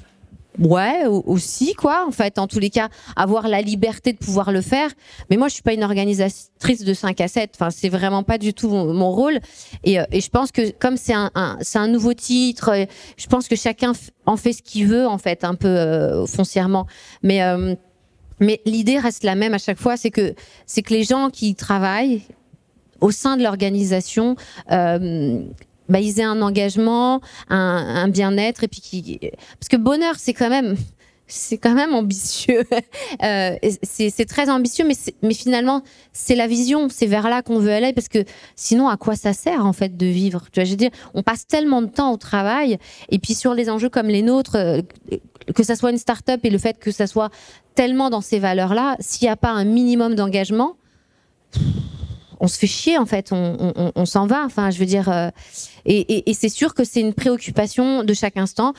Ouais, 0.59 1.05
aussi 1.07 1.73
quoi. 1.73 2.05
En 2.05 2.11
fait, 2.11 2.37
en 2.37 2.47
tous 2.47 2.59
les 2.59 2.69
cas, 2.69 2.89
avoir 3.15 3.47
la 3.47 3.61
liberté 3.61 4.11
de 4.11 4.17
pouvoir 4.17 4.51
le 4.51 4.61
faire. 4.61 4.89
Mais 5.29 5.37
moi, 5.37 5.47
je 5.47 5.53
suis 5.53 5.63
pas 5.63 5.73
une 5.73 5.83
organisatrice 5.83 6.83
de 6.83 6.93
5 6.93 7.21
à 7.21 7.27
7. 7.27 7.51
Enfin, 7.55 7.69
c'est 7.69 7.89
vraiment 7.89 8.23
pas 8.23 8.37
du 8.37 8.53
tout 8.53 8.69
mon, 8.69 9.11
rôle. 9.11 9.39
Et, 9.83 9.99
euh, 9.99 10.03
et, 10.11 10.19
je 10.19 10.29
pense 10.29 10.51
que 10.51 10.71
comme 10.71 10.97
c'est 10.97 11.13
un, 11.13 11.31
c'est 11.61 11.79
un 11.79 11.87
nouveau 11.87 12.13
titre, 12.13 12.69
euh, 12.69 12.85
je 13.17 13.27
pense 13.27 13.47
que 13.47 13.55
chacun 13.55 13.93
en 14.25 14.37
fait 14.37 14.53
ce 14.53 14.61
qu'il 14.61 14.87
veut 14.87 15.07
en 15.07 15.17
fait, 15.17 15.43
un 15.43 15.55
peu 15.55 15.67
euh, 15.67 16.25
foncièrement. 16.25 16.85
Mais 17.23 17.41
mais 18.39 18.59
l'idée 18.65 18.97
reste 18.97 19.23
la 19.23 19.35
même 19.35 19.53
à 19.53 19.59
chaque 19.59 19.79
fois, 19.79 19.97
c'est 19.97 20.09
que 20.09 20.33
c'est 20.65 20.81
que 20.81 20.93
les 20.93 21.03
gens 21.03 21.29
qui 21.29 21.55
travaillent 21.55 22.23
au 22.99 23.11
sein 23.11 23.37
de 23.37 23.43
l'organisation 23.43 24.35
bah, 25.91 25.99
ils 25.99 26.19
aient 26.19 26.23
un 26.23 26.41
engagement, 26.41 27.21
un, 27.49 28.07
bien-être 28.07 28.63
et 28.63 28.67
puis 28.67 28.81
qui 28.81 29.19
parce 29.59 29.67
que 29.69 29.77
bonheur 29.77 30.15
c'est 30.17 30.33
quand 30.33 30.49
même 30.49 30.75
c'est 31.31 31.57
quand 31.57 31.73
même 31.73 31.93
ambitieux. 31.93 32.63
Euh, 33.23 33.55
c'est 33.83 34.25
très 34.25 34.49
ambitieux, 34.49 34.85
mais, 34.87 34.95
mais 35.21 35.33
finalement, 35.33 35.83
c'est 36.11 36.33
la 36.33 36.47
vision, 36.47 36.87
c'est 36.89 37.05
vers 37.05 37.29
là 37.29 37.43
qu'on 37.43 37.59
veut 37.59 37.71
aller, 37.71 37.93
parce 37.93 38.07
que 38.07 38.23
sinon, 38.55 38.87
à 38.87 38.97
quoi 38.97 39.15
ça 39.15 39.33
sert 39.33 39.65
en 39.65 39.73
fait 39.73 39.95
de 39.95 40.05
vivre? 40.07 40.45
Tu 40.51 40.59
vois, 40.59 40.65
je 40.65 40.71
veux 40.71 40.77
dire, 40.77 40.89
on 41.13 41.21
passe 41.21 41.45
tellement 41.45 41.81
de 41.81 41.87
temps 41.87 42.11
au 42.13 42.17
travail, 42.17 42.79
et 43.09 43.19
puis 43.19 43.35
sur 43.35 43.53
les 43.53 43.69
enjeux 43.69 43.89
comme 43.89 44.07
les 44.07 44.23
nôtres, 44.23 44.55
euh, 44.55 44.81
que 45.53 45.63
ça 45.63 45.75
soit 45.75 45.91
une 45.91 45.97
start-up 45.97 46.39
et 46.43 46.49
le 46.49 46.57
fait 46.57 46.79
que 46.79 46.89
ça 46.89 47.05
soit 47.05 47.29
tellement 47.75 48.09
dans 48.09 48.21
ces 48.21 48.39
valeurs-là, 48.39 48.95
s'il 48.99 49.27
n'y 49.27 49.31
a 49.31 49.37
pas 49.37 49.51
un 49.51 49.65
minimum 49.65 50.15
d'engagement, 50.15 50.77
on 52.41 52.47
se 52.47 52.57
fait 52.57 52.67
chier 52.67 52.97
en 52.97 53.05
fait, 53.05 53.31
on, 53.31 54.05
s'en 54.05 54.25
va. 54.25 54.43
Enfin, 54.43 54.71
je 54.71 54.79
veux 54.79 54.85
dire, 54.85 55.09
euh, 55.09 55.29
et, 55.85 56.33
c'est 56.33 56.49
sûr 56.49 56.73
que 56.73 56.83
c'est 56.83 56.99
une 56.99 57.13
préoccupation 57.13 58.03
de 58.03 58.13
chaque 58.13 58.35
instant. 58.35 58.73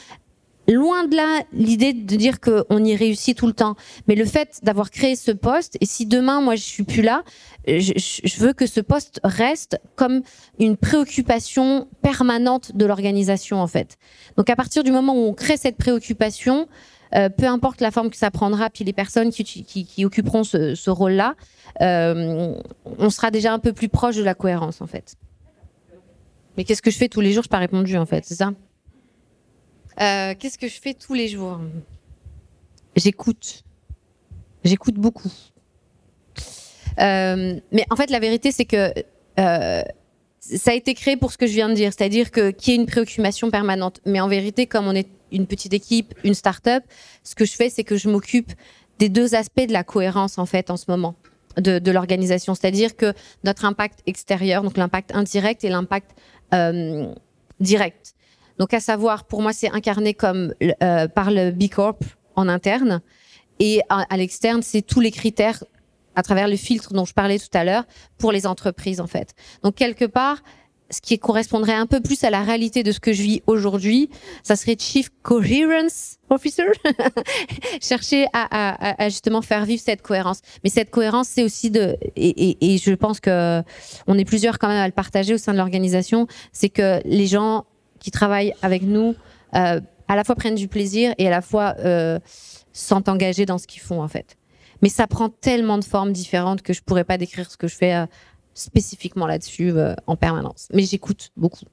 Loin 0.68 1.08
de 1.08 1.16
là 1.16 1.42
l'idée 1.52 1.92
de 1.92 2.16
dire 2.16 2.38
qu'on 2.40 2.84
y 2.84 2.94
réussit 2.94 3.36
tout 3.36 3.48
le 3.48 3.52
temps, 3.52 3.74
mais 4.06 4.14
le 4.14 4.24
fait 4.24 4.60
d'avoir 4.62 4.90
créé 4.90 5.16
ce 5.16 5.32
poste, 5.32 5.76
et 5.80 5.86
si 5.86 6.06
demain 6.06 6.40
moi 6.40 6.54
je 6.54 6.62
suis 6.62 6.84
plus 6.84 7.02
là, 7.02 7.24
je, 7.66 8.38
veux 8.38 8.52
que 8.52 8.66
ce 8.66 8.80
poste 8.80 9.20
reste 9.24 9.80
comme 9.96 10.22
une 10.60 10.76
préoccupation 10.76 11.88
permanente 12.00 12.76
de 12.76 12.86
l'organisation 12.86 13.60
en 13.60 13.66
fait. 13.66 13.96
Donc 14.36 14.50
à 14.50 14.56
partir 14.56 14.84
du 14.84 14.92
moment 14.92 15.14
où 15.14 15.26
on 15.26 15.34
crée 15.34 15.56
cette 15.56 15.76
préoccupation, 15.76 16.68
euh, 17.14 17.28
peu 17.28 17.46
importe 17.46 17.80
la 17.80 17.90
forme 17.90 18.10
que 18.10 18.16
ça 18.16 18.30
prendra, 18.30 18.70
puis 18.70 18.84
les 18.84 18.92
personnes 18.92 19.30
qui, 19.30 20.04
occuperont 20.04 20.44
ce, 20.44 20.90
rôle-là, 20.90 21.34
euh, 21.80 22.54
on 22.84 23.10
sera 23.10 23.30
déjà 23.30 23.52
un 23.52 23.58
peu 23.58 23.72
plus 23.72 23.88
proche 23.88 24.16
de 24.16 24.22
la 24.22 24.34
cohérence 24.34 24.80
en 24.80 24.86
fait. 24.86 25.16
Mais 26.56 26.64
qu'est-ce 26.64 26.82
que 26.82 26.90
je 26.90 26.98
fais 26.98 27.08
tous 27.08 27.20
les 27.20 27.32
jours? 27.32 27.42
Je 27.44 27.48
pas 27.48 27.58
répondu 27.58 27.96
en 27.96 28.06
fait, 28.06 28.24
c'est 28.24 28.34
ça? 28.34 28.52
Euh, 30.00 30.34
Qu'est-ce 30.38 30.58
que 30.58 30.68
je 30.68 30.80
fais 30.80 30.94
tous 30.94 31.14
les 31.14 31.28
jours? 31.28 31.60
J'écoute. 32.96 33.62
J'écoute 34.64 34.94
beaucoup. 34.94 35.32
Mais 36.98 37.86
en 37.90 37.96
fait, 37.96 38.10
la 38.10 38.20
vérité, 38.20 38.52
c'est 38.52 38.64
que 38.64 38.92
ça 40.42 40.72
a 40.72 40.74
été 40.74 40.94
créé 40.94 41.16
pour 41.16 41.30
ce 41.32 41.38
que 41.38 41.46
je 41.46 41.52
viens 41.52 41.68
de 41.68 41.74
dire, 41.74 41.92
c'est-à-dire 41.96 42.30
que 42.30 42.50
qu'il 42.50 42.74
y 42.74 42.76
ait 42.76 42.80
une 42.80 42.86
préoccupation 42.86 43.50
permanente. 43.50 44.00
Mais 44.04 44.20
en 44.20 44.28
vérité, 44.28 44.66
comme 44.66 44.86
on 44.86 44.94
est 44.94 45.08
une 45.30 45.46
petite 45.46 45.72
équipe, 45.72 46.14
une 46.24 46.34
start-up, 46.34 46.82
ce 47.22 47.34
que 47.34 47.44
je 47.44 47.52
fais, 47.52 47.70
c'est 47.70 47.84
que 47.84 47.96
je 47.96 48.10
m'occupe 48.10 48.52
des 48.98 49.08
deux 49.08 49.34
aspects 49.34 49.66
de 49.66 49.72
la 49.72 49.84
cohérence 49.84 50.38
en 50.38 50.46
fait 50.46 50.70
en 50.70 50.76
ce 50.76 50.84
moment 50.88 51.14
de, 51.56 51.78
de 51.78 51.90
l'organisation, 51.90 52.54
c'est-à-dire 52.54 52.96
que 52.96 53.14
notre 53.44 53.64
impact 53.64 54.00
extérieur, 54.06 54.62
donc 54.62 54.76
l'impact 54.76 55.14
indirect 55.14 55.64
et 55.64 55.68
l'impact 55.68 56.10
euh, 56.54 57.12
direct. 57.60 58.14
Donc 58.58 58.74
à 58.74 58.80
savoir, 58.80 59.24
pour 59.24 59.42
moi, 59.42 59.52
c'est 59.52 59.70
incarné 59.70 60.12
comme 60.12 60.54
euh, 60.82 61.08
par 61.08 61.30
le 61.30 61.50
B 61.50 61.68
Corp 61.68 62.02
en 62.34 62.48
interne 62.48 63.00
et 63.60 63.80
à, 63.88 64.06
à 64.12 64.16
l'externe, 64.16 64.62
c'est 64.62 64.82
tous 64.82 65.00
les 65.00 65.10
critères 65.10 65.62
à 66.14 66.22
travers 66.22 66.48
le 66.48 66.56
filtre 66.56 66.92
dont 66.92 67.04
je 67.04 67.14
parlais 67.14 67.38
tout 67.38 67.46
à 67.54 67.64
l'heure 67.64 67.84
pour 68.18 68.32
les 68.32 68.46
entreprises 68.46 69.00
en 69.00 69.06
fait. 69.06 69.34
Donc 69.62 69.74
quelque 69.74 70.04
part, 70.04 70.42
ce 70.92 71.00
qui 71.00 71.18
correspondrait 71.18 71.72
un 71.72 71.86
peu 71.86 72.00
plus 72.00 72.22
à 72.22 72.30
la 72.30 72.42
réalité 72.42 72.82
de 72.82 72.92
ce 72.92 73.00
que 73.00 73.12
je 73.12 73.22
vis 73.22 73.42
aujourd'hui, 73.46 74.10
ça 74.42 74.56
serait 74.56 74.76
Chief 74.78 75.08
Coherence 75.22 76.18
Officer. 76.28 76.66
Chercher 77.80 78.26
à, 78.34 79.08
justement 79.08 79.40
faire 79.40 79.64
vivre 79.64 79.82
cette 79.82 80.02
cohérence. 80.02 80.40
Mais 80.62 80.70
cette 80.70 80.90
cohérence, 80.90 81.28
c'est 81.28 81.42
aussi 81.42 81.70
de, 81.70 81.96
et, 82.14 82.78
je 82.78 82.92
pense 82.94 83.20
que 83.20 83.62
on 84.06 84.18
est 84.18 84.24
plusieurs 84.24 84.58
quand 84.58 84.68
même 84.68 84.82
à 84.82 84.86
le 84.86 84.92
partager 84.92 85.34
au 85.34 85.38
sein 85.38 85.52
de 85.52 85.58
l'organisation, 85.58 86.26
c'est 86.52 86.68
que 86.68 87.00
les 87.04 87.26
gens 87.26 87.64
qui 87.98 88.10
travaillent 88.10 88.52
avec 88.60 88.82
nous, 88.82 89.14
euh, 89.54 89.80
à 90.08 90.16
la 90.16 90.24
fois 90.24 90.34
prennent 90.34 90.54
du 90.54 90.68
plaisir 90.68 91.14
et 91.16 91.26
à 91.26 91.30
la 91.30 91.40
fois 91.40 91.74
euh, 91.78 92.18
sont 92.72 93.08
engagés 93.08 93.46
dans 93.46 93.58
ce 93.58 93.66
qu'ils 93.66 93.80
font 93.80 94.02
en 94.02 94.08
fait. 94.08 94.36
Mais 94.82 94.88
ça 94.88 95.06
prend 95.06 95.28
tellement 95.28 95.78
de 95.78 95.84
formes 95.84 96.12
différentes 96.12 96.62
que 96.62 96.72
je 96.72 96.82
pourrais 96.82 97.04
pas 97.04 97.16
décrire 97.16 97.50
ce 97.50 97.56
que 97.56 97.68
je 97.68 97.76
fais. 97.76 97.94
Euh, 97.94 98.06
spécifiquement 98.54 99.26
là-dessus 99.26 99.70
euh, 99.70 99.94
en 100.06 100.16
permanence. 100.16 100.68
Mais 100.72 100.82
j'écoute 100.84 101.30
beaucoup. 101.36 101.64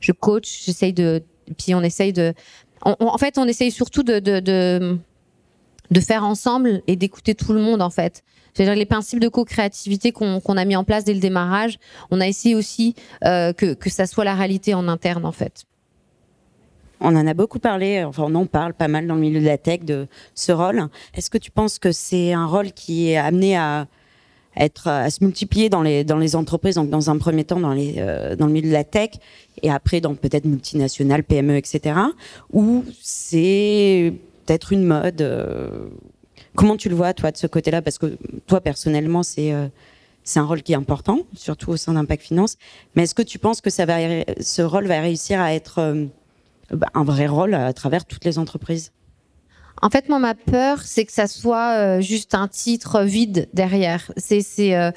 Je 0.00 0.12
coach, 0.12 0.64
j'essaye 0.64 0.92
de, 0.92 1.22
puis 1.58 1.74
on 1.74 1.82
essaye 1.82 2.12
de, 2.12 2.34
en 2.82 3.18
fait, 3.18 3.38
on 3.38 3.46
essaye 3.46 3.70
surtout 3.70 4.02
de, 4.02 4.18
de, 4.18 4.40
de, 4.40 6.00
faire 6.00 6.24
ensemble 6.24 6.82
et 6.86 6.96
d'écouter 6.96 7.34
tout 7.34 7.52
le 7.52 7.60
monde 7.60 7.80
en 7.80 7.90
fait. 7.90 8.22
C'est-à-dire 8.52 8.74
les 8.74 8.86
principes 8.86 9.20
de 9.20 9.28
co-créativité 9.28 10.12
qu'on 10.12 10.38
a 10.40 10.64
mis 10.64 10.76
en 10.76 10.84
place 10.84 11.04
dès 11.04 11.14
le 11.14 11.20
démarrage, 11.20 11.78
on 12.10 12.20
a 12.20 12.28
essayé 12.28 12.54
aussi 12.54 12.94
euh, 13.24 13.52
que, 13.52 13.74
que 13.74 13.90
ça 13.90 14.06
soit 14.06 14.24
la 14.24 14.34
réalité 14.34 14.74
en 14.74 14.88
interne 14.88 15.24
en 15.24 15.32
fait. 15.32 15.64
On 17.00 17.16
en 17.16 17.26
a 17.26 17.34
beaucoup 17.34 17.58
parlé, 17.58 18.04
enfin 18.04 18.24
on 18.26 18.34
en 18.34 18.46
parle 18.46 18.74
pas 18.74 18.88
mal 18.88 19.06
dans 19.06 19.14
le 19.14 19.20
milieu 19.20 19.40
de 19.40 19.44
la 19.44 19.58
tech 19.58 19.80
de 19.80 20.06
ce 20.34 20.52
rôle. 20.52 20.88
Est-ce 21.14 21.30
que 21.30 21.38
tu 21.38 21.50
penses 21.50 21.78
que 21.78 21.92
c'est 21.92 22.32
un 22.32 22.46
rôle 22.46 22.72
qui 22.72 23.10
est 23.10 23.16
amené 23.16 23.56
à 23.56 23.86
être 24.56 24.86
à 24.86 25.10
se 25.10 25.24
multiplier 25.24 25.68
dans 25.68 25.82
les 25.82 26.04
dans 26.04 26.16
les 26.16 26.36
entreprises 26.36 26.76
donc 26.76 26.88
dans 26.88 27.10
un 27.10 27.18
premier 27.18 27.42
temps 27.42 27.58
dans 27.58 27.72
les 27.72 27.94
dans 28.38 28.46
le 28.46 28.52
milieu 28.52 28.68
de 28.68 28.72
la 28.72 28.84
tech 28.84 29.10
et 29.62 29.68
après 29.68 30.00
dans 30.00 30.14
peut-être 30.14 30.44
multinationales 30.44 31.24
PME 31.24 31.56
etc 31.56 31.98
ou 32.52 32.84
c'est 33.02 34.12
peut-être 34.46 34.72
une 34.72 34.84
mode 34.84 35.22
comment 36.54 36.76
tu 36.76 36.88
le 36.88 36.94
vois 36.94 37.14
toi 37.14 37.32
de 37.32 37.36
ce 37.36 37.48
côté-là? 37.48 37.82
Parce 37.82 37.98
que 37.98 38.16
toi 38.46 38.60
personnellement 38.60 39.24
c'est 39.24 39.52
c'est 40.24 40.40
un 40.40 40.44
rôle 40.44 40.62
qui 40.62 40.72
est 40.72 40.76
important, 40.76 41.20
surtout 41.36 41.70
au 41.70 41.76
sein 41.76 41.92
d'Impact 41.92 42.22
Finance. 42.22 42.56
Mais 42.94 43.02
est-ce 43.04 43.14
que 43.14 43.22
tu 43.22 43.38
penses 43.38 43.60
que 43.60 43.70
ça 43.70 43.84
va, 43.84 43.98
ce 44.40 44.62
rôle 44.62 44.86
va 44.86 45.00
réussir 45.00 45.38
à 45.38 45.54
être 45.54 45.78
euh, 45.78 46.06
bah, 46.70 46.88
un 46.94 47.04
vrai 47.04 47.26
rôle 47.26 47.54
à 47.54 47.72
travers 47.72 48.04
toutes 48.04 48.24
les 48.24 48.38
entreprises 48.38 48.92
en 49.82 49.90
fait, 49.90 50.08
moi, 50.08 50.18
ma 50.18 50.34
peur, 50.34 50.80
c'est 50.82 51.04
que 51.04 51.12
ça 51.12 51.26
soit 51.26 51.76
euh, 51.76 52.00
juste 52.00 52.34
un 52.34 52.48
titre 52.48 53.02
vide 53.02 53.48
derrière. 53.52 54.10
C'est, 54.16 54.40
c'est, 54.40 54.74
euh, 54.74 54.90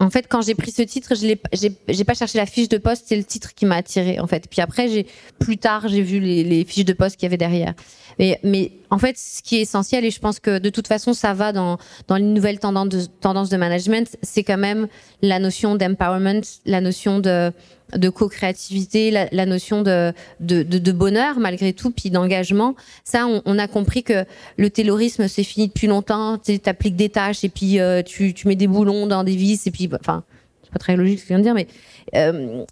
en 0.00 0.10
fait, 0.10 0.26
quand 0.28 0.42
j'ai 0.42 0.54
pris 0.54 0.72
ce 0.72 0.82
titre, 0.82 1.14
je 1.14 1.26
l'ai, 1.26 1.40
j'ai, 1.52 2.04
pas 2.04 2.14
cherché 2.14 2.38
la 2.38 2.46
fiche 2.46 2.68
de 2.68 2.78
poste, 2.78 3.04
c'est 3.06 3.16
le 3.16 3.24
titre 3.24 3.54
qui 3.54 3.66
m'a 3.66 3.76
attiré, 3.76 4.20
en 4.20 4.26
fait. 4.26 4.46
Puis 4.50 4.60
après, 4.60 4.88
j'ai, 4.88 5.06
plus 5.38 5.58
tard, 5.58 5.88
j'ai 5.88 6.02
vu 6.02 6.20
les, 6.20 6.44
les 6.44 6.64
fiches 6.64 6.84
de 6.84 6.92
poste 6.92 7.16
qu'il 7.16 7.24
y 7.24 7.26
avait 7.26 7.38
derrière. 7.38 7.74
Mais, 8.18 8.40
mais 8.42 8.72
en 8.90 8.98
fait, 8.98 9.16
ce 9.16 9.42
qui 9.42 9.56
est 9.56 9.62
essentiel, 9.62 10.04
et 10.04 10.10
je 10.10 10.20
pense 10.20 10.40
que 10.40 10.58
de 10.58 10.70
toute 10.70 10.88
façon, 10.88 11.12
ça 11.12 11.34
va 11.34 11.52
dans, 11.52 11.78
dans 12.08 12.16
les 12.16 12.24
nouvelles 12.24 12.58
tendances 12.58 12.88
de, 12.88 13.04
tendances 13.20 13.48
de 13.48 13.56
management, 13.56 14.16
c'est 14.22 14.42
quand 14.42 14.58
même 14.58 14.88
la 15.22 15.38
notion 15.38 15.76
d'empowerment, 15.76 16.42
la 16.66 16.80
notion 16.80 17.20
de, 17.20 17.52
de 17.96 18.08
co-créativité, 18.08 19.10
la, 19.10 19.28
la, 19.32 19.46
notion 19.46 19.82
de, 19.82 20.12
de, 20.40 20.62
de, 20.62 20.92
bonheur 20.92 21.38
malgré 21.38 21.72
tout, 21.72 21.90
puis 21.90 22.10
d'engagement. 22.10 22.74
Ça, 23.04 23.26
on, 23.26 23.42
on, 23.44 23.58
a 23.58 23.68
compris 23.68 24.02
que 24.02 24.24
le 24.56 24.70
taylorisme, 24.70 25.28
c'est 25.28 25.44
fini 25.44 25.68
depuis 25.68 25.86
longtemps. 25.86 26.38
Tu 26.38 26.60
appliques 26.66 26.96
des 26.96 27.08
tâches 27.08 27.44
et 27.44 27.48
puis 27.48 27.80
euh, 27.80 28.02
tu, 28.02 28.34
tu 28.34 28.48
mets 28.48 28.56
des 28.56 28.66
boulons 28.66 29.06
dans 29.06 29.24
des 29.24 29.36
vis 29.36 29.66
et 29.66 29.70
puis, 29.70 29.88
enfin, 30.00 30.24
c'est 30.62 30.72
pas 30.72 30.78
très 30.78 30.96
logique 30.96 31.20
ce 31.20 31.24
que 31.24 31.28
je 31.28 31.34
viens 31.34 31.38
de 31.38 31.44
dire, 31.44 31.54
mais 31.54 31.66
euh, 32.14 32.64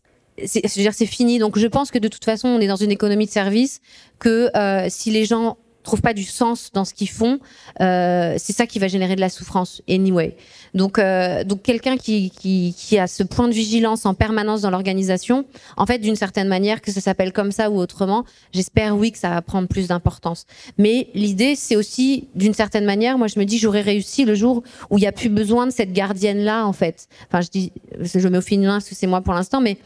c'est, 0.44 1.07
fini. 1.07 1.38
Donc, 1.38 1.59
je 1.59 1.66
pense 1.66 1.90
que 1.90 1.99
de 1.99 2.09
toute 2.09 2.25
façon, 2.25 2.49
on 2.49 2.61
est 2.61 2.66
dans 2.66 2.77
une 2.77 2.90
économie 2.90 3.27
de 3.27 3.31
service 3.31 3.81
que 4.18 4.51
euh, 4.57 4.87
si 4.88 5.11
les 5.11 5.25
gens 5.25 5.57
trouvent 5.87 6.03
pas 6.03 6.14
du 6.14 6.25
sens 6.25 6.70
dans 6.72 6.85
ce 6.85 6.92
qu'ils 6.92 7.09
font, 7.09 7.38
euh, 7.81 8.35
c'est 8.38 8.53
ça 8.53 8.66
qui 8.66 8.79
va 8.79 8.88
générer 8.88 9.16
de 9.16 9.20
la 9.20 9.29
souffrance, 9.29 9.83
anyway. 9.88 10.37
Donc, 10.75 10.99
euh, 10.99 11.44
donc 11.44 11.62
quelqu'un 11.62 11.96
qui, 11.96 12.31
qui, 12.31 12.99
a 12.99 13.07
ce 13.07 13.22
point 13.22 13.49
de 13.49 13.55
vigilance 13.55 14.05
en 14.05 14.14
permanence 14.14 14.61
dans 14.61 14.70
l'organisation, 14.70 15.46
en 15.77 15.87
fait, 15.87 15.99
d'une 15.99 16.16
certaine 16.16 16.49
manière, 16.49 16.83
que 16.83 16.90
ça 16.90 17.01
s'appelle 17.01 17.33
comme 17.33 17.53
ça 17.53 17.70
ou 17.70 17.79
autrement, 17.79 18.25
j'espère 18.53 18.96
oui 18.96 19.12
que 19.12 19.18
ça 19.18 19.31
va 19.31 19.42
prendre 19.42 19.68
plus 19.68 19.88
d'importance. 19.88 20.44
Mais 20.77 21.09
l'idée, 21.14 21.55
c'est 21.55 21.77
aussi, 21.77 22.29
d'une 22.35 22.55
certaine 22.55 22.85
manière, 22.85 23.16
moi 23.16 23.29
je 23.29 23.38
me 23.38 23.44
dis, 23.44 23.59
j'aurais 23.59 23.81
réussi 23.81 24.25
le 24.25 24.35
jour 24.35 24.62
où 24.90 24.99
il 24.99 25.03
n'y 25.03 25.07
a 25.07 25.12
plus 25.12 25.29
besoin 25.31 25.66
de 25.66 25.72
cette 25.72 25.92
gardienne-là, 25.92 26.66
en 26.66 26.72
fait. 26.72 27.09
Enfin, 27.29 27.40
je 27.40 27.49
dis, 27.49 27.72
je 28.01 28.29
mets 28.29 28.38
au 28.38 28.42
féminin 28.42 28.75
parce 28.75 28.88
que 28.88 28.94
c'est 28.94 29.07
moi 29.07 29.20
pour 29.20 29.35
l'instant, 29.35 29.61
mais 29.61 29.79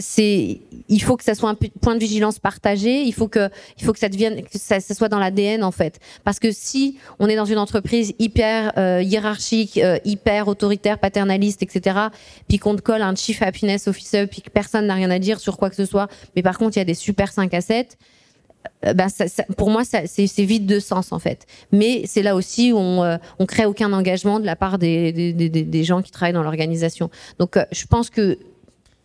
c'est, 0.00 0.60
il 0.88 1.02
faut 1.02 1.16
que 1.16 1.24
ça 1.24 1.34
soit 1.34 1.50
un 1.50 1.54
point 1.54 1.94
de 1.94 2.00
vigilance 2.00 2.38
partagé. 2.38 3.02
Il 3.02 3.14
faut 3.14 3.28
que, 3.28 3.48
il 3.78 3.84
faut 3.84 3.92
que 3.92 3.98
ça 3.98 4.08
que 4.16 4.58
ça, 4.58 4.80
soit 4.80 5.08
dans 5.08 5.18
l'ADN 5.18 5.64
en 5.64 5.70
fait. 5.70 5.98
Parce 6.24 6.38
que 6.38 6.52
si 6.52 6.98
on 7.18 7.28
est 7.28 7.36
dans 7.36 7.44
une 7.44 7.58
entreprise 7.58 8.14
hyper 8.18 8.72
euh, 8.76 9.02
hiérarchique, 9.02 9.78
euh, 9.78 9.98
hyper 10.04 10.48
autoritaire, 10.48 10.98
paternaliste, 10.98 11.62
etc., 11.62 11.98
puis 12.48 12.58
qu'on 12.58 12.76
te 12.76 12.82
colle 12.82 13.02
un 13.02 13.14
chief 13.14 13.42
happiness 13.42 13.88
officer, 13.88 14.26
puis 14.26 14.42
que 14.42 14.50
personne 14.50 14.86
n'a 14.86 14.94
rien 14.94 15.10
à 15.10 15.18
dire 15.18 15.40
sur 15.40 15.56
quoi 15.56 15.70
que 15.70 15.76
ce 15.76 15.84
soit, 15.84 16.08
mais 16.36 16.42
par 16.42 16.58
contre 16.58 16.76
il 16.76 16.80
y 16.80 16.82
a 16.82 16.86
des 16.86 16.94
super 16.94 17.32
5 17.32 17.52
à 17.54 17.60
7 17.60 17.96
euh, 18.84 18.94
ben 18.94 19.08
ça, 19.08 19.24
pour 19.56 19.70
moi, 19.70 19.82
c'est 19.84 20.44
vide 20.44 20.66
de 20.66 20.80
sens 20.80 21.12
en 21.12 21.18
fait. 21.18 21.46
Mais 21.72 22.02
c'est 22.06 22.22
là 22.22 22.34
aussi 22.34 22.72
où 22.72 22.78
on, 22.78 23.02
euh, 23.02 23.16
on 23.38 23.46
crée 23.46 23.64
aucun 23.64 23.92
engagement 23.92 24.40
de 24.40 24.46
la 24.46 24.56
part 24.56 24.78
des, 24.78 25.12
des, 25.32 25.84
gens 25.84 26.02
qui 26.02 26.10
travaillent 26.10 26.34
dans 26.34 26.42
l'organisation. 26.42 27.10
Donc, 27.38 27.58
je 27.72 27.86
pense 27.86 28.10
que 28.10 28.38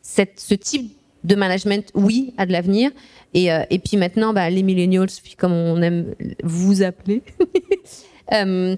ce 0.01 0.53
type 0.53 0.91
de 1.25 1.35
management, 1.35 1.91
oui, 1.95 2.33
a 2.37 2.45
de 2.45 2.51
l'avenir. 2.51 2.91
Et, 3.33 3.51
euh, 3.51 3.63
et 3.69 3.79
puis 3.79 3.97
maintenant, 3.97 4.33
bah, 4.33 4.49
les 4.49 4.63
millennials, 4.63 5.09
puis 5.23 5.35
comme 5.35 5.51
on 5.51 5.81
aime 5.81 6.13
vous 6.43 6.83
appeler, 6.83 7.23
euh, 8.33 8.75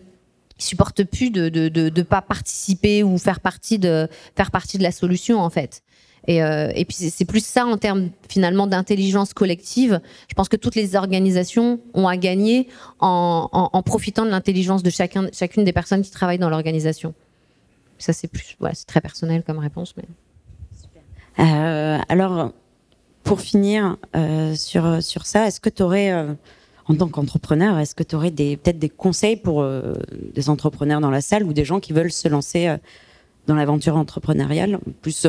supportent 0.58 1.04
plus 1.04 1.30
de 1.30 1.50
de, 1.50 1.70
de 1.70 1.90
de 1.90 2.02
pas 2.02 2.22
participer 2.22 3.04
ou 3.04 3.18
faire 3.20 3.40
partie 3.40 3.78
de 3.78 4.08
faire 4.36 4.50
partie 4.50 4.78
de 4.78 4.84
la 4.84 4.92
solution 4.92 5.40
en 5.40 5.50
fait. 5.50 5.84
Et, 6.30 6.44
euh, 6.44 6.72
et 6.76 6.84
puis 6.84 6.96
c'est 6.96 7.26
plus 7.26 7.46
ça 7.46 7.66
en 7.66 7.78
termes 7.78 8.10
finalement 8.28 8.68
d'intelligence 8.68 9.34
collective. 9.34 10.02
Je 10.28 10.34
pense 10.34 10.50
que 10.50 10.58
toutes 10.58 10.76
les 10.76 10.96
organisations 10.96 11.80
ont 11.94 12.08
à 12.08 12.18
gagner 12.18 12.68
en, 13.00 13.48
en, 13.52 13.82
profitant 13.84 14.26
de 14.26 14.32
l'intelligence 14.32 14.84
de 14.84 14.90
chacun, 14.90 15.30
chacune 15.32 15.64
des 15.64 15.72
personnes 15.72 16.02
qui 16.02 16.12
travaillent 16.12 16.38
dans 16.38 16.50
l'organisation. 16.50 17.14
Ça 17.98 18.12
c'est 18.12 18.28
plus, 18.28 18.58
c'est 18.74 18.88
très 18.88 19.00
personnel 19.00 19.44
comme 19.44 19.60
réponse, 19.60 19.94
mais. 19.96 20.04
Euh, 21.40 22.00
alors, 22.10 22.52
pour 23.24 23.42
finir 23.42 23.98
euh, 24.16 24.56
sur 24.56 25.04
sur 25.04 25.26
ça, 25.26 25.48
est-ce 25.48 25.60
que 25.60 25.70
tu 25.70 25.84
aurais 25.84 26.12
euh, 26.12 26.34
en 26.88 26.96
tant 26.96 27.08
qu'entrepreneur, 27.10 27.78
est-ce 27.80 27.96
que 27.96 28.04
tu 28.04 28.16
aurais 28.16 28.32
peut-être 28.32 28.80
des 28.80 28.90
conseils 28.90 29.36
pour 29.36 29.66
des 30.34 30.50
entrepreneurs 30.50 31.02
dans 31.02 31.12
la 31.12 31.20
salle 31.20 31.44
ou 31.44 31.52
des 31.52 31.66
gens 31.66 31.82
qui 31.82 31.92
veulent 31.92 32.14
se 32.14 32.30
lancer 32.30 32.74
dans 33.46 33.56
l'aventure 33.56 33.98
entrepreneuriale, 33.98 34.80
plus 35.02 35.28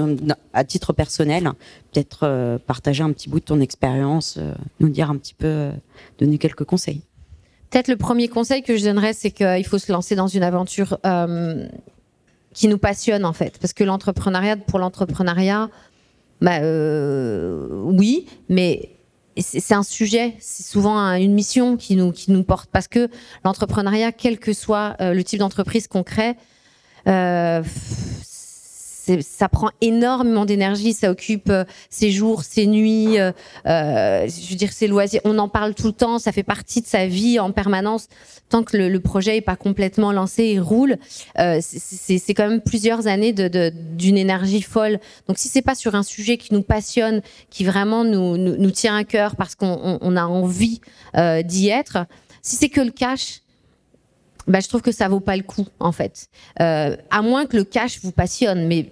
à 0.53 0.62
titre 0.62 0.92
personnel, 0.92 1.51
peut-être 1.90 2.61
partager 2.64 3.03
un 3.03 3.11
petit 3.11 3.29
bout 3.29 3.40
de 3.40 3.44
ton 3.44 3.59
expérience, 3.59 4.38
nous 4.79 4.88
dire 4.88 5.11
un 5.11 5.16
petit 5.16 5.35
peu, 5.35 5.71
donner 6.21 6.38
quelques 6.38 6.62
conseils? 6.62 7.03
Peut-être 7.71 7.88
le 7.88 7.97
premier 7.97 8.29
conseil 8.29 8.62
que 8.62 8.77
je 8.77 8.85
donnerais, 8.85 9.12
c'est 9.12 9.33
qu'il 9.33 9.66
faut 9.66 9.79
se 9.79 9.90
lancer 9.90 10.14
dans 10.14 10.29
une 10.29 10.44
aventure 10.44 10.97
qui 12.55 12.68
nous 12.68 12.79
passionne 12.79 13.25
en 13.25 13.33
fait, 13.33 13.59
parce 13.61 13.73
que 13.73 13.85
l'entrepreneuriat 13.85 14.57
pour 14.57 14.79
l'entrepreneuriat, 14.79 15.71
bah, 16.40 16.61
euh, 16.61 17.68
oui, 17.72 18.27
mais 18.48 18.90
c'est 19.40 19.74
un 19.74 19.83
sujet, 19.83 20.35
c'est 20.40 20.66
souvent 20.66 20.98
une 21.14 21.33
mission 21.33 21.77
qui 21.77 21.96
nous 21.96 22.12
qui 22.12 22.33
nous 22.33 22.42
porte, 22.42 22.70
parce 22.72 22.88
que 22.88 23.09
l'entrepreneuriat, 23.44 24.12
quel 24.12 24.38
que 24.38 24.53
soit 24.53 24.96
euh, 25.01 25.14
le 25.14 25.22
type 25.22 25.38
d'entreprise 25.38 25.87
qu'on 25.87 26.03
crée, 26.03 26.35
euh, 27.07 27.62
ça 29.21 29.49
prend 29.49 29.71
énormément 29.81 30.44
d'énergie, 30.44 30.92
ça 30.92 31.11
occupe 31.11 31.51
euh, 31.51 31.64
ses 31.90 32.11
jours, 32.11 32.42
ses 32.42 32.66
nuits, 32.66 33.18
euh, 33.18 33.33
euh, 33.66 34.29
je 34.29 34.51
veux 34.51 34.57
dire 34.57 34.73
ses 34.73 34.87
loisirs. 34.87 35.21
On 35.25 35.38
en 35.38 35.49
parle 35.49 35.75
tout 35.75 35.87
le 35.88 35.92
temps, 35.92 36.18
ça 36.18 36.33
fait 36.33 36.42
partie 36.42 36.81
de 36.81 36.87
sa 36.87 37.07
vie 37.07 37.38
en 37.38 37.53
permanence. 37.53 38.09
Tant 38.49 38.62
que 38.62 38.77
le, 38.77 39.01
projet 39.01 39.37
est 39.37 39.42
pas 39.42 39.57
complètement 39.57 40.11
lancé 40.11 40.44
et 40.44 40.61
roule, 40.61 40.97
c'est 41.61 42.35
quand 42.35 42.49
même 42.49 42.62
plusieurs 42.62 43.07
années 43.07 43.33
d'une 43.33 44.16
énergie 44.16 44.62
folle. 44.62 45.01
Donc 45.29 45.38
si 45.38 45.49
c'est 45.49 45.62
pas 45.62 45.75
sur 45.75 45.94
un 45.94 46.03
sujet 46.03 46.38
qui 46.38 46.55
nous 46.55 46.62
passionne, 46.62 47.21
qui 47.51 47.64
vraiment 47.64 48.05
nous, 48.05 48.37
nous, 48.38 48.71
tient 48.71 48.97
à 48.97 49.05
cœur 49.05 49.37
parce 49.37 49.55
qu'on 49.55 49.79
on, 49.83 49.99
on 50.01 50.16
a 50.16 50.25
envie 50.25 50.81
d'y 51.44 51.68
être, 51.68 52.07
si 52.40 52.57
c'est 52.57 52.71
que 52.71 52.81
le 52.81 52.90
cash, 52.90 53.42
bah, 54.47 54.61
je 54.61 54.68
trouve 54.68 54.81
que 54.81 54.92
ça 54.92 55.09
vaut 55.09 55.21
pas 55.21 55.37
le 55.37 55.42
coup 55.42 55.66
en 55.79 55.92
fait. 55.92 56.29
À 56.57 57.23
moins 57.23 57.44
que 57.44 57.57
le 57.57 57.64
cash 57.64 58.01
vous 58.03 58.12
passionne, 58.12 58.66
mais 58.66 58.90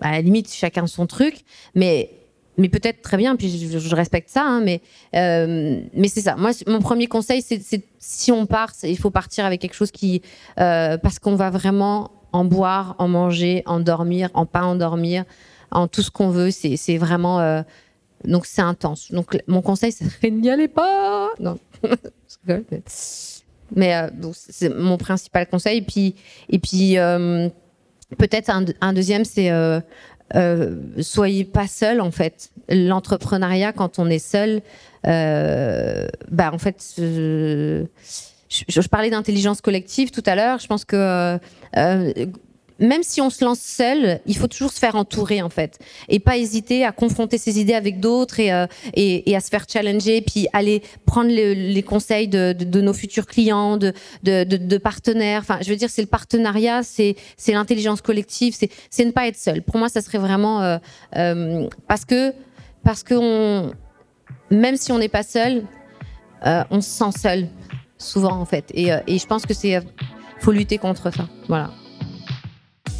à 0.00 0.12
la 0.12 0.20
limite 0.20 0.52
chacun 0.52 0.86
son 0.86 1.06
truc, 1.06 1.44
mais 1.74 2.10
mais 2.56 2.68
peut-être 2.68 3.02
très 3.02 3.16
bien, 3.16 3.34
puis 3.36 3.68
je, 3.68 3.94
respecte 3.94 4.30
ça, 4.30 4.44
hein, 4.44 4.60
mais 4.60 4.80
euh, 5.16 5.80
mais 5.92 6.08
c'est 6.08 6.20
ça. 6.20 6.36
Moi, 6.36 6.52
mon 6.66 6.80
premier 6.80 7.06
conseil, 7.06 7.42
c'est 7.42 7.60
si 7.98 8.32
on 8.32 8.46
part, 8.46 8.72
il 8.82 8.98
faut 8.98 9.10
partir 9.10 9.44
avec 9.44 9.60
quelque 9.60 9.74
chose 9.74 9.90
qui 9.90 10.22
euh, 10.60 10.96
parce 10.98 11.18
qu'on 11.18 11.34
va 11.34 11.50
vraiment 11.50 12.12
en 12.32 12.44
boire, 12.44 12.94
en 12.98 13.08
manger, 13.08 13.62
en 13.66 13.80
dormir, 13.80 14.30
en 14.34 14.46
pas 14.46 14.62
endormir, 14.62 15.24
en 15.70 15.88
tout 15.88 16.02
ce 16.02 16.10
qu'on 16.10 16.30
veut. 16.30 16.50
C'est 16.50 16.96
vraiment 16.96 17.40
euh, 17.40 17.62
donc 18.24 18.46
c'est 18.46 18.62
intense. 18.62 19.10
Donc 19.10 19.36
mon 19.48 19.62
conseil, 19.62 19.90
c'est 19.92 20.30
n'y 20.30 20.50
allez 20.50 20.68
pas. 20.68 21.30
Non. 21.40 21.58
Mais 23.74 24.08
c'est 24.32 24.68
mon 24.68 24.96
principal 24.96 25.48
conseil. 25.48 25.78
Et 25.78 25.82
puis, 25.82 26.14
et 26.48 26.58
puis 26.60 26.96
peut-être 28.18 28.50
un, 28.80 28.92
deuxième, 28.92 29.24
c'est 29.24 29.50
euh, 29.50 29.80
euh, 30.34 30.76
soyez 31.00 31.44
pas 31.44 31.66
seul 31.66 32.00
en 32.00 32.10
fait. 32.10 32.50
L'entrepreneuriat, 32.68 33.72
quand 33.72 33.98
on 33.98 34.08
est 34.08 34.18
seul, 34.18 34.62
euh, 35.06 36.06
bah 36.30 36.50
en 36.52 36.58
fait. 36.58 36.94
je, 36.96 37.84
je, 38.48 38.88
parlais 38.88 39.10
d'intelligence 39.10 39.60
collective 39.60 40.10
tout 40.10 40.22
à 40.26 40.34
l'heure. 40.34 40.58
Je 40.58 40.66
pense 40.66 40.84
que 40.84 41.38
même 42.78 43.02
si 43.02 43.20
on 43.20 43.30
se 43.30 43.44
lance 43.44 43.60
seul, 43.60 44.20
il 44.26 44.36
faut 44.36 44.46
toujours 44.46 44.72
se 44.72 44.78
faire 44.78 44.96
entourer 44.96 45.42
en 45.42 45.48
fait, 45.48 45.78
et 46.08 46.18
pas 46.18 46.36
hésiter 46.36 46.84
à 46.84 46.92
confronter 46.92 47.38
ses 47.38 47.60
idées 47.60 47.74
avec 47.74 48.00
d'autres 48.00 48.40
et, 48.40 48.52
euh, 48.52 48.66
à 49.36 49.40
se 49.40 49.48
faire 49.48 49.64
challenger, 49.68 50.22
puis 50.22 50.48
aller 50.52 50.82
prendre 51.06 51.30
le, 51.30 51.52
les 51.52 51.82
conseils 51.82 52.28
de, 52.28 52.80
nos 52.80 52.92
futurs 52.92 53.26
clients, 53.26 53.76
de, 53.76 54.78
partenaires. 54.78 55.40
Enfin, 55.42 55.58
je 55.62 55.70
veux 55.70 55.76
dire, 55.76 55.90
c'est 55.90 56.02
le 56.02 56.08
partenariat, 56.08 56.82
c'est 56.82 57.16
l'intelligence 57.48 58.00
collective, 58.00 58.56
c'est 58.90 59.04
ne 59.04 59.10
pas 59.12 59.28
être 59.28 59.38
seul. 59.38 59.62
Pour 59.62 59.76
moi, 59.76 59.88
ça 59.88 60.00
serait 60.00 60.18
vraiment 60.18 60.62
euh, 60.62 60.78
euh, 61.16 61.68
parce 61.86 62.04
que 62.04 62.32
parce 62.82 63.02
que 63.02 63.70
même 64.50 64.76
si 64.76 64.92
on 64.92 64.98
n'est 64.98 65.08
pas 65.08 65.22
seul, 65.22 65.64
on 66.44 66.80
se 66.80 66.90
sent 66.90 67.18
seul 67.18 67.48
souvent 67.96 68.32
en 68.32 68.44
fait, 68.44 68.66
et, 68.74 68.90
et 69.06 69.18
je 69.18 69.26
pense 69.26 69.46
que 69.46 69.54
c'est 69.54 69.80
faut 70.40 70.52
lutter 70.52 70.76
contre 70.76 71.10
ça. 71.10 71.26
Voilà. 71.48 71.70